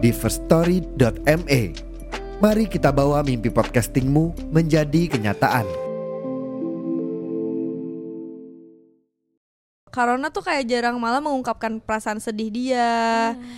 di 0.00 0.10
firststory.me. 0.10 1.60
Mari 2.40 2.64
kita 2.66 2.88
bawa 2.88 3.20
mimpi 3.20 3.52
podcastingmu 3.52 4.48
menjadi 4.48 5.12
kenyataan. 5.12 5.68
Karona 9.90 10.30
tuh 10.30 10.40
kayak 10.40 10.64
jarang 10.64 10.96
malah 10.96 11.20
mengungkapkan 11.20 11.82
perasaan 11.82 12.16
sedih 12.16 12.48
dia. 12.48 12.88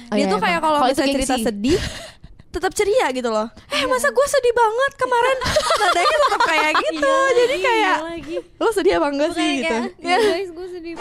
Oh, 0.08 0.16
dia 0.16 0.26
iya, 0.26 0.32
tuh 0.32 0.40
kayak 0.40 0.60
kalau 0.64 0.78
misalnya 0.82 1.14
cerita 1.14 1.36
gengsi. 1.36 1.46
sedih 1.46 1.80
tetap 2.56 2.72
ceria 2.72 3.06
gitu 3.12 3.28
loh. 3.28 3.46
Eh 3.68 3.84
masa 3.84 4.08
gue 4.08 4.26
sedih 4.26 4.50
banget 4.50 4.92
kemarin 4.96 5.36
nadanya 5.80 6.16
tetap 6.18 6.42
kayak 6.42 6.72
gitu. 6.80 7.12
Jadi 7.36 7.56
kayak 7.60 7.96
lagi. 8.02 8.36
lo 8.58 8.68
sedih 8.72 8.92
apa 8.96 9.08
enggak 9.12 9.30
sih 9.36 9.50
Kayak, 9.60 9.60
gitu? 9.60 9.76
"Iya, 10.02 10.16
guys 10.18 10.50
gue 10.50 10.66
sedih 10.72 10.94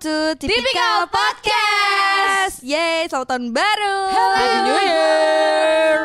to 0.00 0.32
Typical 0.40 1.12
Podcast. 1.12 2.64
Yeay, 2.64 3.04
selamat 3.04 3.36
tahun 3.36 3.44
baru. 3.52 3.96
Happy 4.08 4.48
New 4.64 4.80
Year 4.80 5.96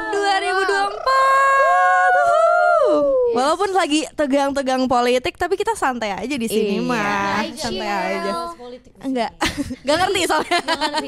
lagi 3.75 4.07
tegang-tegang 4.11 4.83
politik, 4.85 5.35
tapi 5.35 5.53
kita 5.53 5.75
santai 5.75 6.11
aja 6.11 6.35
di 6.35 6.47
sini 6.47 6.77
Iya. 6.77 6.81
mah. 6.81 7.43
Santai 7.51 7.85
chill. 7.85 8.15
aja. 8.15 8.31
Politik. 8.55 8.91
Enggak, 8.97 9.31
enggak 9.83 9.97
ngerti 9.99 10.21
soalnya. 10.25 10.57
Nggak 10.57 10.79
ngerti. 10.81 11.07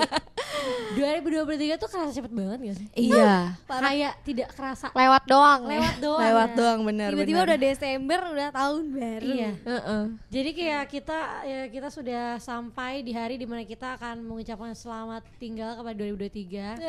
2023 0.95 1.77
tuh 1.77 1.87
kerasa 1.87 2.11
cepet 2.11 2.31
banget 2.31 2.57
gak 2.59 2.75
sih? 2.75 2.87
Iya. 2.95 3.53
Kayak 3.65 4.13
tidak 4.23 4.47
kerasa 4.51 4.89
Lewat 4.91 5.23
doang. 5.25 5.61
lewat 5.63 5.95
doang. 6.03 6.21
Lewat 6.21 6.49
ya. 6.49 6.55
doang 6.55 6.79
benar 6.83 7.09
Tiba-tiba 7.11 7.39
udah 7.43 7.57
Desember 7.57 8.19
udah 8.27 8.49
tahun 8.51 8.83
baru. 8.91 9.27
Iya. 9.27 9.52
Heeh. 9.59 10.03
Jadi 10.27 10.49
kayak 10.53 10.83
kita 10.89 11.19
ya 11.43 11.61
kita 11.67 11.87
sudah 11.87 12.23
sampai 12.37 13.02
di 13.02 13.11
hari 13.11 13.35
di 13.35 13.45
mana 13.45 13.63
kita 13.63 13.95
akan 13.95 14.21
mengucapkan 14.21 14.73
selamat 14.73 15.21
tinggal 15.37 15.75
kepada 15.75 15.95
2023. 15.95 16.81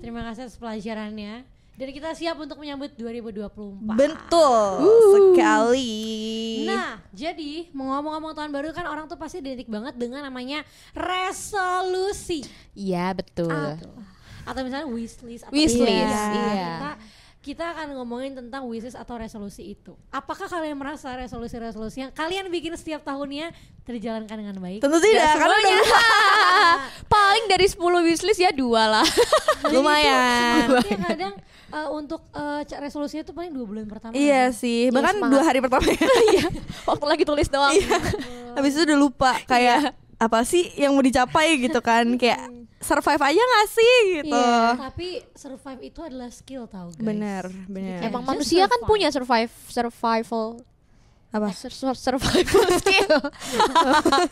Terima 0.00 0.20
kasih 0.24 0.44
atas 0.44 0.56
pelajarannya. 0.56 1.53
Dan 1.74 1.90
kita 1.90 2.14
siap 2.14 2.38
untuk 2.38 2.54
menyambut 2.62 2.94
2024. 2.94 3.98
Betul 3.98 4.78
sekali. 5.10 5.98
Nah, 6.70 7.02
jadi 7.10 7.66
mau 7.74 7.98
ngomong-ngomong 7.98 8.30
tahun 8.30 8.50
baru 8.54 8.70
kan 8.70 8.86
orang 8.86 9.10
tuh 9.10 9.18
pasti 9.18 9.42
identik 9.42 9.66
banget 9.66 9.98
dengan 9.98 10.22
namanya 10.22 10.62
resolusi. 10.94 12.46
Iya 12.78 13.10
betul. 13.10 13.50
Atau, 13.50 13.90
atau 14.46 14.60
misalnya 14.62 14.86
wishlist 14.86 15.50
atau 15.50 15.50
Wishlist, 15.50 16.14
Nah, 16.14 16.30
iya. 16.30 16.70
Kita 16.78 16.90
kita 17.44 17.64
akan 17.76 18.00
ngomongin 18.00 18.32
tentang 18.32 18.64
wishlist 18.64 18.96
atau 18.96 19.20
resolusi 19.20 19.76
itu. 19.76 19.92
Apakah 20.08 20.48
kalian 20.48 20.80
merasa 20.80 21.12
resolusi-resolusi 21.12 22.06
yang 22.06 22.12
kalian 22.14 22.48
bikin 22.48 22.72
setiap 22.72 23.04
tahunnya 23.04 23.52
terjalankan 23.84 24.32
dengan 24.32 24.56
baik? 24.62 24.80
Tentu 24.80 24.96
tidak, 25.02 25.36
karena 25.36 25.52
udah 25.58 25.74
Paling 27.18 27.44
dari 27.50 27.66
10 27.68 27.82
wishlist 27.82 28.40
ya 28.40 28.54
dua 28.54 28.88
lah. 28.88 29.08
lumayan. 29.68 30.72
Tapi 30.72 30.96
kadang 30.96 31.34
eh, 31.74 31.88
untuk 31.90 32.22
eh, 32.30 32.62
ca- 32.62 32.78
resolusinya 32.78 33.22
tuh 33.22 33.34
paling 33.34 33.50
dua 33.50 33.64
bulan 33.64 33.84
pertama. 33.84 34.12
Iya 34.12 34.48
sih, 34.50 34.88
bahkan 34.88 35.18
semangat. 35.18 35.32
dua 35.32 35.42
hari 35.42 35.58
pertama 35.58 35.82
Iya. 36.30 36.46
Waktu 36.84 37.04
lagi 37.04 37.24
tulis 37.24 37.48
doang. 37.48 37.74
Habis 38.54 38.70
itu 38.72 38.82
udah 38.84 38.96
lupa 38.96 39.30
kayak 39.44 39.90
apa 40.14 40.40
sih 40.42 40.70
yang 40.74 40.94
mau 40.94 41.02
dicapai 41.02 41.58
gitu 41.58 41.80
kan 41.80 42.06
Kayak 42.14 42.46
survive 42.78 43.18
aja 43.18 43.42
gak 43.42 43.66
sih 43.68 43.94
gitu 44.14 44.30
Iya, 44.30 44.78
tapi 44.78 45.08
survive 45.34 45.80
itu 45.82 46.00
adalah 46.00 46.30
skill 46.30 46.64
tau 46.64 46.88
guys. 46.88 47.02
Bener, 47.02 47.44
bener 47.66 47.98
Emang 48.00 48.22
Just 48.22 48.30
manusia 48.30 48.62
kan 48.62 48.78
survive. 48.78 48.86
punya 48.86 49.08
survive 49.10 49.52
survival 49.66 50.46
Apa? 51.34 51.50
sur- 51.50 51.74
sur- 51.74 51.98
survival 51.98 52.62
skill. 52.80 53.18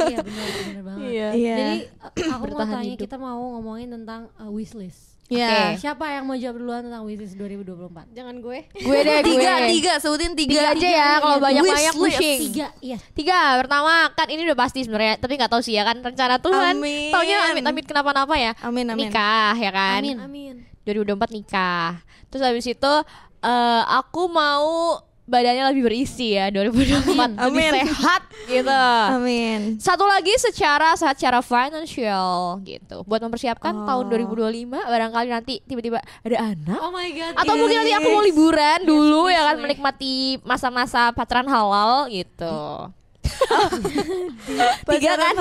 iya 0.05 0.19
benar 0.21 0.47
benar 0.49 0.83
banget. 0.85 1.03
Iya. 1.05 1.29
Iya 1.33 1.57
Jadi 1.57 1.77
eh, 1.77 1.81
aku 2.07 2.17
mau 2.23 2.41
Bertahan 2.47 2.71
tanya 2.73 2.85
hidup. 2.89 3.03
kita 3.03 3.17
mau 3.17 3.41
ngomongin 3.53 3.89
tentang 3.91 4.21
eh, 4.33 4.47
wishlist. 4.49 5.03
Iya. 5.27 5.81
Siapa 5.81 6.05
yang 6.13 6.29
mau 6.29 6.37
jawab 6.37 6.61
duluan 6.61 6.83
tentang 6.85 7.03
wishlist 7.03 7.35
2024? 7.35 8.13
Jangan 8.13 8.35
gue. 8.39 8.59
gue 8.69 8.99
deh 9.01 9.17
gue. 9.19 9.33
Tiga, 9.33 9.53
tiga, 9.65 9.93
sebutin 9.97 10.37
tiga, 10.37 10.53
Tiga 10.53 10.77
aja 10.77 10.89
ya 10.93 11.09
kalau 11.19 11.39
banyak-banyak 11.41 11.95
pushing. 11.97 12.39
Tiga, 12.47 12.67
iya. 12.79 12.99
Tiga 13.11 13.39
pertama 13.59 14.13
kan 14.13 14.29
ini 14.29 14.45
udah 14.45 14.59
pasti 14.59 14.85
sebenarnya 14.85 15.17
tapi 15.17 15.35
nggak 15.35 15.49
tahu 15.49 15.63
sih 15.65 15.73
ya 15.73 15.83
kan 15.83 15.99
rencana 15.99 16.37
Tuhan. 16.37 16.77
Amin. 16.77 17.11
Taunya 17.11 17.49
amit-amit 17.49 17.83
kenapa-napa 17.83 18.35
ya. 18.37 18.53
Amin, 18.61 18.85
amin 18.87 19.09
Nikah 19.09 19.57
ya 19.57 19.71
kan. 19.73 20.01
Amin. 20.05 20.19
Amin. 20.21 20.55
2024 20.85 21.17
nikah. 21.33 21.99
Terus 22.29 22.43
habis 22.45 22.67
itu 22.69 22.93
eh, 23.41 23.83
aku 23.89 24.29
mau 24.29 25.01
badannya 25.33 25.65
lebih 25.73 25.83
berisi 25.83 26.37
ya 26.37 26.53
2024 26.53 27.09
lebih 27.41 27.41
Amin. 27.41 27.73
sehat 27.81 28.23
gitu. 28.45 28.69
Amin 29.09 29.61
Satu 29.79 30.05
lagi 30.05 30.37
secara 30.37 30.93
sehat 30.93 31.17
secara 31.17 31.41
financial 31.41 32.61
gitu. 32.63 33.01
Buat 33.03 33.23
mempersiapkan 33.23 33.73
Oh. 33.73 33.87
tahun 33.89 34.05
2025 34.29 34.69
barangkali 34.77 35.29
nanti 35.29 35.55
tiba-tiba 35.63 35.99
ada 36.03 36.37
anak 36.47 36.79
Oh 36.79 36.93
my 36.93 37.09
god. 37.11 37.33
atau 37.35 37.55
mungkin 37.57 37.77
nanti 37.79 37.95
aku 37.95 38.09
mau 38.11 38.21
liburan 38.21 38.79
Yes, 38.79 38.87
dulu 38.87 39.21
please, 39.25 39.35
ya 39.35 39.43
kan 39.43 39.57
menikmati 39.57 40.15
masa-masa 40.43 41.09
pacaran 41.11 41.47
halal 41.47 42.07
gitu. 42.07 42.93
Tiga 44.91 45.13
kan 45.15 45.35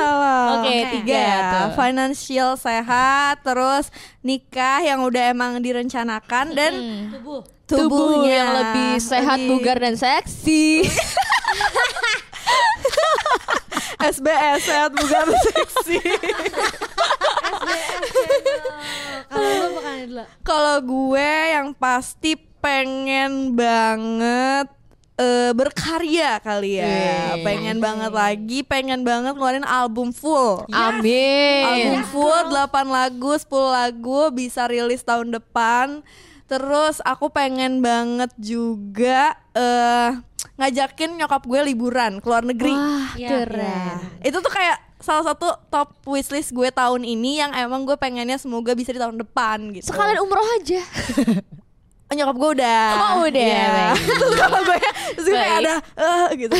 Oke, 0.59 0.75
tiga 0.93 1.17
ya 1.17 1.39
tuh. 1.49 1.67
Financial 1.75 2.53
sehat 2.55 3.41
Terus 3.41 3.89
nikah 4.21 4.79
yang 4.79 5.01
udah 5.01 5.33
emang 5.33 5.57
direncanakan 5.59 6.53
Dan 6.53 6.73
Tubuh. 7.09 7.41
Tubuh 7.65 7.87
tubuhnya 7.87 8.33
yang 8.35 8.51
lebih 8.51 8.99
sehat, 8.99 9.39
lebih- 9.39 9.49
bugar 9.55 9.79
dan 9.79 9.95
seksi. 9.95 10.83
SBS 14.01 14.65
sehat 14.65 14.91
bugar 14.91 15.29
seksi 15.29 16.01
Kalau 19.29 19.49
lu 19.53 19.67
bukan 19.71 19.93
dulu. 20.03 20.23
Kalau 20.41 20.75
gue 20.81 21.31
yang 21.47 21.69
pasti 21.71 22.33
pengen 22.59 23.53
banget 23.53 24.67
eh, 25.21 25.51
berkarya 25.53 26.41
kali 26.41 26.81
ya. 26.81 27.37
Wih. 27.37 27.45
Pengen 27.45 27.77
banget 27.77 28.11
lagi, 28.11 28.59
pengen 28.65 29.05
banget 29.05 29.37
ngeluarin 29.37 29.63
album 29.63 30.09
full. 30.09 30.65
Amin. 30.73 31.63
Album 31.63 32.01
full 32.09 32.41
8 32.49 32.89
lagu, 32.89 33.37
10 33.37 33.45
lagu 33.69 34.21
bisa 34.33 34.65
rilis 34.65 35.05
tahun 35.05 35.29
depan. 35.37 36.01
Terus 36.49 36.99
aku 37.05 37.31
pengen 37.31 37.79
banget 37.79 38.33
juga 38.35 39.39
eh 39.55 40.11
ngajakin 40.57 41.21
nyokap 41.21 41.47
gue 41.47 41.61
liburan 41.71 42.19
ke 42.19 42.25
luar 42.27 42.43
negeri. 42.43 42.73
Wah, 42.73 43.13
Iya, 43.15 43.29
keren. 43.47 43.97
Itu 44.25 44.41
tuh 44.41 44.51
kayak 44.51 44.77
salah 45.01 45.25
satu 45.33 45.57
top 45.73 45.97
wishlist 46.05 46.53
gue 46.53 46.69
tahun 46.69 47.01
ini 47.01 47.41
yang 47.41 47.51
emang 47.57 47.87
gue 47.89 47.97
pengennya 47.97 48.37
semoga 48.37 48.77
bisa 48.77 48.93
di 48.93 49.01
tahun 49.01 49.17
depan 49.21 49.73
gitu. 49.73 49.89
Sekalian 49.89 50.21
umroh 50.21 50.45
aja. 50.61 50.81
Oh, 52.11 52.17
nyokap 52.19 52.35
gue 52.35 52.49
udah. 52.59 52.83
Oh, 52.91 53.23
udah. 53.23 53.95
Terus 54.19 54.35
kalau 54.35 54.59
gue 54.61 54.77
terus 55.11 55.25
gue 55.25 55.31
kayak 55.33 55.57
ada 55.59 55.75
eh 55.95 56.27
gitu. 56.37 56.55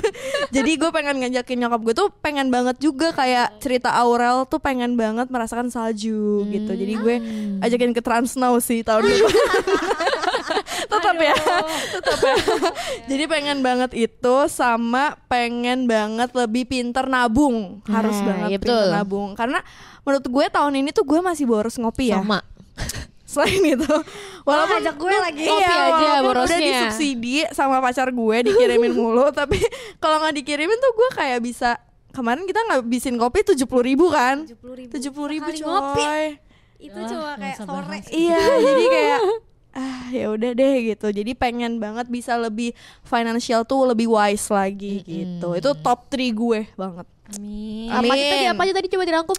Jadi 0.56 0.70
gue 0.76 0.90
pengen 0.90 1.16
ngajakin 1.16 1.56
nyokap 1.58 1.80
gue 1.80 1.94
tuh 1.96 2.08
pengen 2.14 2.48
banget 2.48 2.76
juga 2.78 3.08
kayak 3.10 3.56
cerita 3.58 3.96
Aurel 3.96 4.44
tuh 4.44 4.60
pengen 4.60 4.94
banget 4.94 5.28
merasakan 5.28 5.68
salju 5.68 6.44
gitu. 6.46 6.68
Jadi 6.70 6.94
gue 6.96 7.16
Hmm. 7.16 7.60
ajakin 7.60 7.90
ke 7.90 8.00
Trans 8.00 8.36
Now 8.36 8.56
sih 8.58 8.80
tahun 8.80 9.02
depan. 9.02 9.32
tetap 10.92 11.16
ya. 11.16 11.34
tetap 11.90 12.20
ya. 12.20 12.36
Jadi 13.06 13.24
pengen 13.24 13.58
banget 13.60 13.90
itu 13.94 14.36
sama 14.46 15.16
pengen 15.26 15.84
banget 15.86 16.28
lebih 16.34 16.66
pinter 16.66 17.06
nabung. 17.06 17.80
Harus 17.86 18.16
Nah, 18.18 18.26
banget 18.26 18.48
iya 18.50 18.58
pinter 18.58 18.76
betul. 18.84 18.92
nabung 18.92 19.28
karena 19.32 19.64
menurut 20.02 20.26
gue 20.26 20.46
tahun 20.46 20.74
ini 20.76 20.90
tuh 20.90 21.04
gue 21.04 21.20
masih 21.20 21.44
boros 21.44 21.76
ngopi 21.76 22.12
ya. 22.12 22.20
Sama. 22.20 22.44
Selain 23.30 23.62
itu, 23.62 23.94
walaupun 24.42 24.82
ajak 24.82 24.96
gue 24.98 25.14
lagi. 25.14 25.44
Kopi 25.46 25.62
iya, 25.62 25.70
aja 25.70 25.94
walaupun 25.94 26.26
borosnya. 26.26 26.50
udah 26.50 26.58
disubsidi 26.66 27.34
sama 27.54 27.78
pacar 27.78 28.10
gue 28.10 28.36
dikirimin 28.42 28.90
mulu, 28.90 29.30
tapi 29.38 29.62
kalau 30.02 30.18
nggak 30.18 30.34
dikirimin 30.42 30.78
tuh 30.82 30.90
gue 30.90 31.08
kayak 31.14 31.38
bisa 31.38 31.78
kemarin 32.10 32.42
kita 32.42 32.58
ngabisin 32.66 33.14
kopi 33.14 33.46
tujuh 33.46 33.70
puluh 33.70 33.86
ribu 33.86 34.10
kan? 34.10 34.42
tujuh 34.42 34.58
puluh 34.58 34.74
ribu 34.74 34.90
Tujuh 34.90 35.10
puluh 35.14 35.30
ribu 35.30 35.46
Sekali 35.46 35.62
ngopi 35.62 36.02
coy. 36.02 36.26
itu 36.80 36.98
Ah, 36.98 37.06
cuma 37.06 37.22
nggak 37.22 37.38
kayak 37.38 37.56
sore. 37.62 37.98
Iya, 38.10 38.40
jadi 38.58 38.84
kayak 38.98 39.20
ah 39.70 40.02
ya 40.10 40.26
udah 40.34 40.50
deh 40.50 40.74
gitu. 40.90 41.06
Jadi 41.14 41.32
pengen 41.38 41.78
banget 41.78 42.10
bisa 42.10 42.34
lebih 42.34 42.74
financial 43.06 43.62
tuh 43.62 43.86
lebih 43.86 44.10
wise 44.10 44.50
lagi 44.50 45.06
gitu. 45.06 45.54
Itu 45.54 45.70
top 45.78 46.10
3 46.10 46.34
gue 46.34 46.60
banget. 46.74 47.06
Amin. 47.32 47.88
Apa 47.90 48.10
aja 48.10 48.24
tadi 48.24 48.42
Amin. 48.42 48.52
apa 48.52 48.62
aja 48.62 48.74
tadi 48.74 48.88
coba 48.88 49.02
dirangkum 49.02 49.36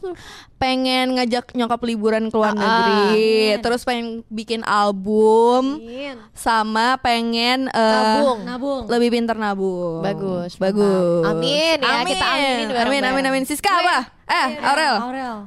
Pengen 0.55 1.05
ngajak 1.15 1.45
nyokap 1.51 1.81
liburan 1.81 2.27
ke 2.27 2.35
luar 2.35 2.51
Ah, 2.51 2.55
negeri, 2.55 3.31
terus 3.59 3.81
pengen 3.81 4.21
bikin 4.27 4.61
album, 4.61 5.79
Amin. 5.79 6.15
sama 6.31 6.95
pengen 6.97 7.67
eh, 7.67 7.79
Nabung. 8.15 8.39
Nabung. 8.43 8.83
lebih 8.87 9.09
pintar 9.09 9.35
nabung. 9.35 9.99
Bagus, 9.99 10.55
bagus. 10.55 11.23
Amin 11.23 11.77
ya, 11.77 12.03
kita 12.03 12.25
aminin 12.27 12.45
Amin, 12.45 12.67
bareng-bareng. 12.69 13.11
amin, 13.11 13.25
amin. 13.27 13.43
Siska 13.43 13.71
apa? 13.71 13.97
Eh, 14.25 14.47
Aurel. 14.61 14.95
Aurel. 14.99 15.37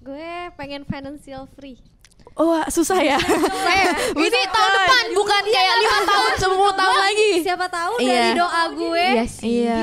gue 0.00 0.30
pengen 0.54 0.84
financial 0.84 1.48
free 1.50 1.80
Wah, 2.34 2.66
susah 2.66 2.98
ya. 2.98 3.14
Ini 4.18 4.40
tahun 4.48 4.70
depan 4.74 5.04
bukan 5.14 5.42
kayak 5.44 5.74
lima 5.78 5.98
tahun, 6.02 6.32
sepuluh 6.34 6.74
tahun 6.74 6.96
lagi. 7.00 7.30
siapa 7.40 7.66
tahu 7.68 7.92
Iya. 7.96 8.10
dari 8.10 8.30
doa 8.34 8.62
gue 8.70 9.06
Iya 9.08 9.24
sih. 9.24 9.46
Iya. 9.62 9.82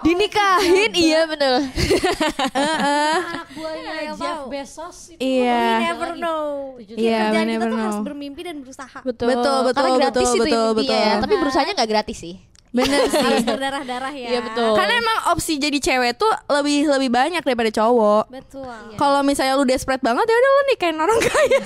Dinikahin, 0.00 0.90
iya 0.96 1.20
bener. 1.24 1.60
Anak 2.56 3.48
buahnya 3.52 3.92
Iya, 4.00 4.12
Jeff 4.16 4.38
mau. 4.38 4.48
Bezos 4.48 4.98
itu 5.12 5.20
Iya. 5.20 5.60
we 5.60 5.84
never 5.84 6.10
know 6.16 6.44
Iya, 6.80 6.88
kerjaan 6.88 7.32
kita 7.36 7.44
never 7.46 7.68
tuh 7.68 7.76
harus 7.78 7.94
know. 7.94 8.06
bermimpi 8.08 8.40
dan 8.40 8.56
berusaha 8.58 8.98
Betul. 9.02 9.26
Betul, 9.28 9.58
betul, 9.62 9.84
betul, 10.00 10.48
ya. 10.48 10.72
betul. 10.72 11.04
Tapi 11.20 11.34
berusahanya 11.36 11.72
nggak 11.74 11.90
gratis 11.90 12.16
sih. 12.18 12.34
Bener 12.70 13.02
sih. 13.04 13.18
harus 13.18 13.42
berdarah-darah 13.42 14.12
ya 14.12 14.28
Iya, 14.28 14.40
betul. 14.42 14.72
Karena 14.72 14.94
emang 14.96 15.18
opsi 15.28 15.56
jadi 15.56 15.74
cewek 15.76 16.14
tuh 16.14 16.30
lebih 16.48 16.86
lebih 16.88 17.10
banyak 17.10 17.42
daripada 17.42 17.68
cowok. 17.68 18.30
betul 18.30 18.62
Kalau 18.94 19.20
misalnya 19.20 19.54
lu 19.54 19.64
desperate 19.64 20.00
banget 20.00 20.22
ya 20.22 20.36
udah 20.36 20.50
lu 20.50 20.62
nikahin 20.68 20.96
orang 20.96 21.18
kaya. 21.26 21.60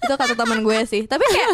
Itu 0.00 0.12
kata 0.12 0.34
teman 0.34 0.60
gue 0.60 0.78
sih. 0.84 1.02
Tapi 1.04 1.22
kayak 1.24 1.50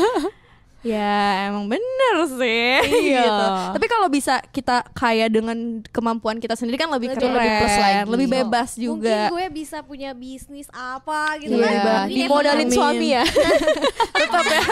ya 0.81 1.13
emang 1.47 1.69
bener 1.69 2.17
sih. 2.31 2.73
Iya. 3.13 3.21
gitu. 3.29 3.45
Tapi 3.71 3.87
kalau 3.87 4.09
bisa 4.09 4.41
kita 4.47 4.81
kaya 4.91 5.29
dengan 5.29 5.85
kemampuan 5.87 6.41
kita 6.41 6.57
sendiri 6.57 6.81
kan 6.81 6.89
lebih, 6.89 7.13
Lebih- 7.13 7.21
keren, 7.21 7.37
lebih 7.37 7.53
plus 7.61 7.77
lagi. 7.77 8.09
lebih 8.09 8.27
bebas 8.33 8.69
mungkin 8.73 8.85
juga. 8.97 9.19
gue 9.29 9.47
bisa 9.53 9.79
punya 9.83 10.11
bisnis 10.13 10.73
apa 10.73 11.37
gitu 11.37 11.53
Iya, 11.53 11.69
kan 11.85 12.09
dimodalin 12.09 12.71
suami 12.71 13.13
ya. 13.13 13.29
Tetap 14.17 14.45
ya. 14.47 14.63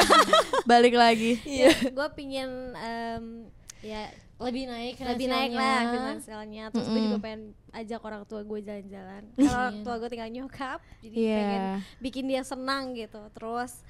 Balik 0.65 0.95
lagi. 0.95 1.45
know. 1.45 1.93
gue 1.93 2.09
pingin 2.15 2.49
em, 2.75 3.53
ya 3.81 4.11
lebih 4.39 4.65
naik 4.65 4.95
lebih 4.99 5.27
naik 5.27 5.51
lah 5.51 5.81
finansialnya. 5.89 6.65
terus 6.71 6.87
gue 6.87 7.01
juga 7.01 7.19
pengen 7.19 7.43
ajak 7.71 8.01
orang 8.01 8.23
tua 8.23 8.41
gue 8.43 8.59
jalan-jalan 8.61 9.23
Iya. 9.35 9.43
kalau 9.45 9.59
orang 9.61 9.79
tua 9.83 9.95
gue 9.97 10.09
tinggal 10.09 10.31
nyokap 10.31 10.79
jadi 11.01 11.15
Iya. 11.15 11.35
pengen 11.35 11.63
bikin 11.99 12.25
dia 12.27 12.43
senang 12.43 12.93
gitu 12.93 13.23
terus 13.33 13.83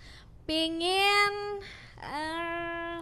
pingin 0.45 1.33
eh 1.99 3.01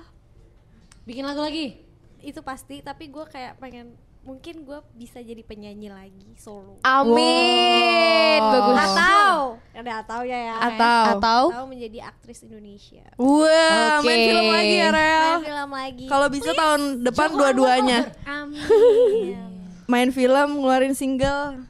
bikin 1.02 1.22
lagu 1.22 1.38
lagi 1.38 1.78
itu 2.20 2.40
pasti 2.40 2.80
tapi 2.80 3.06
gue 3.06 3.24
kayak 3.24 3.56
pengen 3.56 3.94
mungkin 4.26 4.66
gue 4.66 4.78
bisa 4.92 5.18
jadi 5.18 5.38
penyanyi 5.40 5.86
lagi 5.86 6.26
solo 6.34 6.82
Amin. 6.82 8.42
Wow. 8.42 8.50
Bagus. 8.52 8.76
atau 8.90 9.34
ada 9.72 9.92
atau 10.02 10.20
ya 10.20 10.38
ya 10.42 10.54
Atau 10.58 11.04
Atau 11.14 11.42
atau 11.48 11.64
menjadi 11.64 11.98
aktris 12.04 12.42
Indonesia 12.42 13.06
Wah, 13.14 14.02
main 14.02 14.18
Oke. 14.18 14.26
film 14.26 14.46
lagi 14.50 14.74
ya, 14.76 14.88
Rel. 14.90 15.22
main 15.22 15.40
film 15.40 15.70
lagi 15.70 16.04
Kalau 16.06 16.26
bisa 16.26 16.50
tahun 16.52 16.80
depan 17.00 17.28
dua-duanya. 17.32 17.98
amin 18.26 19.46
Main 19.86 20.10
film, 20.10 20.58
ngeluarin 20.58 20.98
single. 20.98 21.62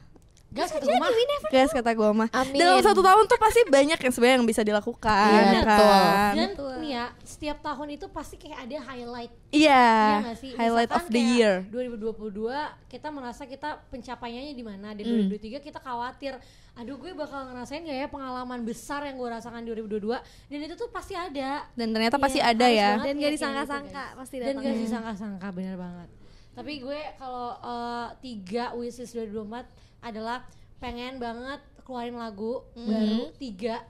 Gas 0.57 0.69
kata 0.69 0.83
gue 0.83 0.97
mah 0.97 1.11
Guys 1.47 1.71
kata 1.71 1.91
gue 1.91 2.09
mah. 2.11 2.27
Dalam 2.51 2.81
satu 2.81 2.99
tahun 2.99 3.23
tuh 3.23 3.37
pasti 3.37 3.61
banyak 3.63 3.95
yang 3.95 4.11
sebenarnya 4.11 4.35
yang 4.35 4.45
bisa 4.45 4.61
dilakukan 4.61 5.29
Iya, 5.29 5.39
ya 5.39 5.61
betul. 5.61 5.87
kan? 5.87 6.33
dan 6.33 6.49
Betul. 6.51 6.73
nih 6.77 6.91
ya 6.91 7.05
setiap 7.21 7.57
tahun 7.61 7.87
itu 7.91 8.05
pasti 8.07 8.35
kayak 8.35 8.59
ada 8.61 8.77
highlight 8.83 9.31
Iya 9.47 9.85
Iya 9.87 10.17
nggak 10.21 10.37
sih? 10.37 10.51
Highlight 10.53 10.91
of 10.91 10.97
Misalkan 10.99 11.13
the 11.13 11.21
kayak 11.21 11.37
year 11.37 11.55
2022 11.69 12.89
kita 12.89 13.07
merasa 13.09 13.43
kita 13.43 13.69
pencapaiannya 13.87 14.51
di 14.51 14.61
mana 14.61 14.87
di 14.91 15.01
Hmm. 15.03 15.29
2023 15.29 15.61
kita 15.61 15.79
khawatir 15.79 16.33
aduh 16.73 16.93
gue 16.95 17.11
bakal 17.11 17.41
ngerasain 17.43 17.81
gak 17.81 17.97
ya 17.97 18.07
pengalaman 18.07 18.59
besar 18.61 19.01
yang 19.03 19.15
gue 19.15 19.29
rasakan 19.29 19.61
di 19.61 19.71
2022 19.71 20.19
dan 20.47 20.59
itu 20.59 20.73
tuh 20.73 20.87
pasti 20.87 21.13
ada 21.13 21.65
Dan 21.71 21.89
ternyata 21.89 22.17
pasti 22.17 22.37
Iya, 22.37 22.51
ada 22.51 22.67
ya 22.67 22.91
Dan 22.99 23.13
gak 23.13 23.17
kayak 23.19 23.33
disangka-sangka 23.33 24.03
gitu, 24.05 24.17
pasti 24.17 24.35
guys. 24.35 24.43
dan 24.43 24.53
datang. 24.53 24.65
gak 24.67 24.77
disangka-sangka 24.79 25.47
bener 25.51 25.75
banget 25.75 26.09
tapi 26.53 26.73
gue 26.79 26.99
kalau 27.15 27.53
eh, 27.55 28.07
tiga 28.19 28.73
wishlist 28.73 29.13
2024 29.13 29.86
adalah 29.99 30.45
pengen 30.77 31.17
banget 31.17 31.57
keluarin 31.81 32.15
lagu 32.15 32.61
baru 32.75 33.31
tiga 33.33 33.81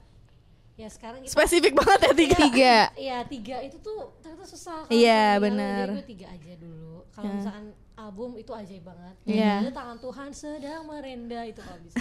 ya 0.74 0.86
sekarang 0.86 1.20
kita 1.20 1.34
Spesifik 1.34 1.74
banget 1.74 1.98
ya 2.00 2.12
tiga 2.14 2.36
Tiga. 2.38 2.76
Iya 2.94 3.18
tiga 3.24 3.56
itu 3.60 3.76
tuh 3.78 4.14
ternyata 4.18 4.46
susah. 4.46 4.82
kalau 4.82 4.94
Iya, 4.94 5.34
misalnya 5.34 5.42
benar. 5.42 5.86
Gue 5.92 6.06
tiga 6.06 6.26
aja 6.28 6.52
dulu. 6.54 6.96
Kalau 7.10 7.30
misalkan 7.34 7.66
album 7.98 8.30
itu 8.36 8.52
ajaib 8.52 8.84
banget. 8.86 9.14
Iya. 9.26 9.54
Itu 9.60 9.74
tangan 9.74 9.98
Tuhan 9.98 10.28
sedang 10.30 10.86
merenda 10.86 11.40
itu 11.42 11.58
kalau 11.58 11.82
bisa. 11.82 11.98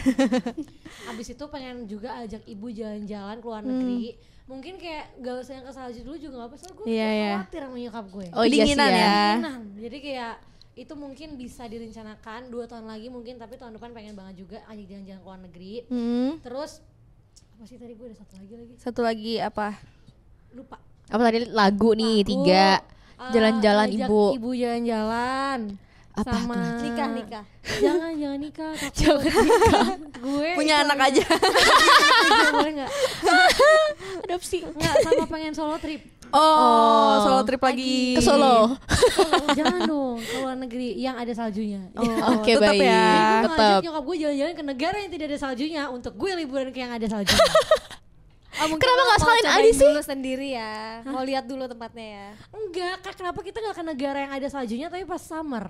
Abis 1.10 1.27
itu 1.27 1.44
pengen 1.48 1.75
juga 1.86 2.21
ajak 2.21 2.45
ibu 2.45 2.69
jalan-jalan 2.69 3.36
ke 3.36 3.45
luar 3.45 3.62
Hmm. 3.62 3.71
negeri. 3.74 4.13
Mungkin 4.45 4.74
kayak 4.77 5.19
gak 5.19 5.36
usah 5.42 5.53
yang 5.57 5.65
ke 5.65 5.74
salju 5.74 6.01
dulu 6.06 6.15
juga 6.15 6.33
gak 6.38 6.48
apa 6.48 6.56
soalnya 6.56 6.75
gue 6.77 6.86
Iya, 6.86 6.94
kayak 7.01 7.18
iya. 7.18 7.31
khawatir 7.33 7.62
sama 7.65 7.77
nyokap 7.77 8.06
gue. 8.07 8.25
Oh 8.30 8.38
iya 8.38 8.45
sih 8.45 8.50
Kedinginan 8.53 8.89
ya. 8.89 9.01
ya. 9.01 9.25
Nah, 9.42 9.56
jadi 9.75 9.98
kayak 10.00 10.33
itu 10.77 10.94
mungkin 10.94 11.35
bisa 11.35 11.65
direncanakan 11.65 12.47
dua 12.47 12.63
tahun 12.63 12.85
lagi 12.85 13.09
mungkin 13.09 13.35
tapi 13.35 13.57
tahun 13.57 13.74
depan 13.74 13.91
pengen 13.91 14.13
banget 14.13 14.39
juga 14.39 14.62
ajak 14.63 14.85
jalan-jalan 14.85 15.18
ke 15.18 15.25
luar 15.25 15.41
negeri. 15.41 15.74
Hmm, 15.88 16.31
Terus 16.39 16.71
apa 17.51 17.63
sih 17.65 17.75
tadi 17.75 17.91
gue 17.91 18.06
ada 18.06 18.15
satu 18.15 18.33
lagi 18.38 18.53
lagi 18.53 18.74
Satu 18.77 19.01
lagi 19.01 19.33
apa? 19.38 19.74
lupa. 20.50 20.77
Apa 21.07 21.21
tadi 21.24 21.50
lagu 21.50 21.91
nih 21.91 22.18
Lagu, 22.19 22.29
tiga. 22.29 22.68
uh, 23.18 23.31
Jalan-jalan 23.31 23.88
ngajak 23.89 24.06
ibu. 24.06 24.24
Ibu 24.33 24.50
jalan-jalan. 24.53 25.59
Apa 26.13 26.33
sama 26.33 26.57
tuh? 26.57 26.81
nikah 26.81 27.09
nikah 27.13 27.45
Jangan 27.85 28.12
jangan 28.13 28.39
nikah. 28.39 28.71
Jangan 29.00 29.21
nikah. 29.38 29.88
gue 30.18 30.50
Punya 30.53 30.75
anak 30.81 30.97
aja 31.03 31.24
boleh 32.53 32.71
nggak? 32.75 32.91
Adopsi. 34.25 34.57
Nggak 34.63 34.95
sama 35.01 35.25
pengen 35.25 35.53
solo 35.53 35.77
trip. 35.77 36.01
Oh, 36.29 37.13
solo 37.21 37.41
trip 37.44 37.59
lagi 37.59 38.13
Ke 38.13 38.21
Solo. 38.21 38.75
Oh, 38.75 39.47
jangan 39.57 39.79
dong 39.83 40.18
ke 40.19 40.35
luar 40.38 40.56
negeri 40.56 40.95
yang 40.95 41.15
ada 41.15 41.31
saljunya. 41.31 41.88
Oh, 41.94 42.03
Oke 42.35 42.53
tetap 42.53 42.74
baik. 42.74 42.83
ya. 42.83 43.07
Gue 43.07 43.47
Tetap. 43.47 43.57
ngajak 43.57 43.83
nyokap 43.83 44.03
gue 44.03 44.15
jalan-jalan 44.18 44.53
ke 44.53 44.63
negara 44.65 44.96
yang 45.00 45.12
tidak 45.12 45.25
ada 45.27 45.39
saljunya 45.39 45.84
untuk 45.88 46.13
gue 46.13 46.31
liburan 46.36 46.69
ke 46.69 46.79
yang 46.79 46.91
ada 46.91 47.07
saljunya. 47.07 47.48
oh, 48.60 48.67
Kenapa 48.75 49.01
mau 49.03 49.17
sekalian 49.17 49.46
Adi 49.53 49.72
sih? 49.72 49.86
dulu 49.86 50.01
sendiri 50.01 50.48
ya 50.51 50.75
mau 51.05 51.22
lihat 51.22 51.46
dulu 51.46 51.69
tempatnya 51.69 52.07
ya 52.10 52.27
Enggak, 52.50 52.96
kak 53.01 53.13
kenapa 53.15 53.39
kita 53.39 53.62
nggak 53.62 53.75
ke 53.75 53.84
negara 53.86 54.17
yang 54.19 54.34
ada 54.34 54.48
saljunya 54.50 54.88
tapi 54.89 55.05
pas 55.05 55.22
summer? 55.22 55.69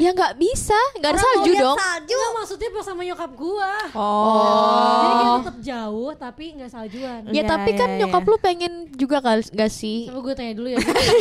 Ya 0.00 0.10
nggak 0.16 0.34
bisa, 0.40 0.80
nggak 0.96 1.10
ada 1.12 1.20
salju 1.20 1.52
dong. 1.52 1.76
salju 1.76 2.16
Enggak 2.16 2.32
maksudnya 2.40 2.68
pas 2.72 2.84
sama 2.88 3.02
nyokap 3.04 3.30
gua. 3.36 3.72
Oh 3.92 5.00
Jadi 5.04 5.14
kita 5.20 5.36
tetap 5.44 5.58
jauh 5.60 6.10
tapi 6.16 6.44
nggak 6.56 6.70
saljuan. 6.72 7.20
Ya 7.28 7.32
Iya, 7.36 7.42
tapi 7.44 7.70
kan 7.76 7.88
iya, 7.92 7.98
nyokap 8.04 8.24
lu 8.24 8.36
pengen 8.40 8.72
juga 8.96 9.20
kali 9.20 9.44
gak 9.52 9.72
sih? 9.72 10.08
Coba 10.08 10.20
gue 10.24 10.34
tanya 10.36 10.52
dulu 10.56 10.68
ya. 10.72 10.78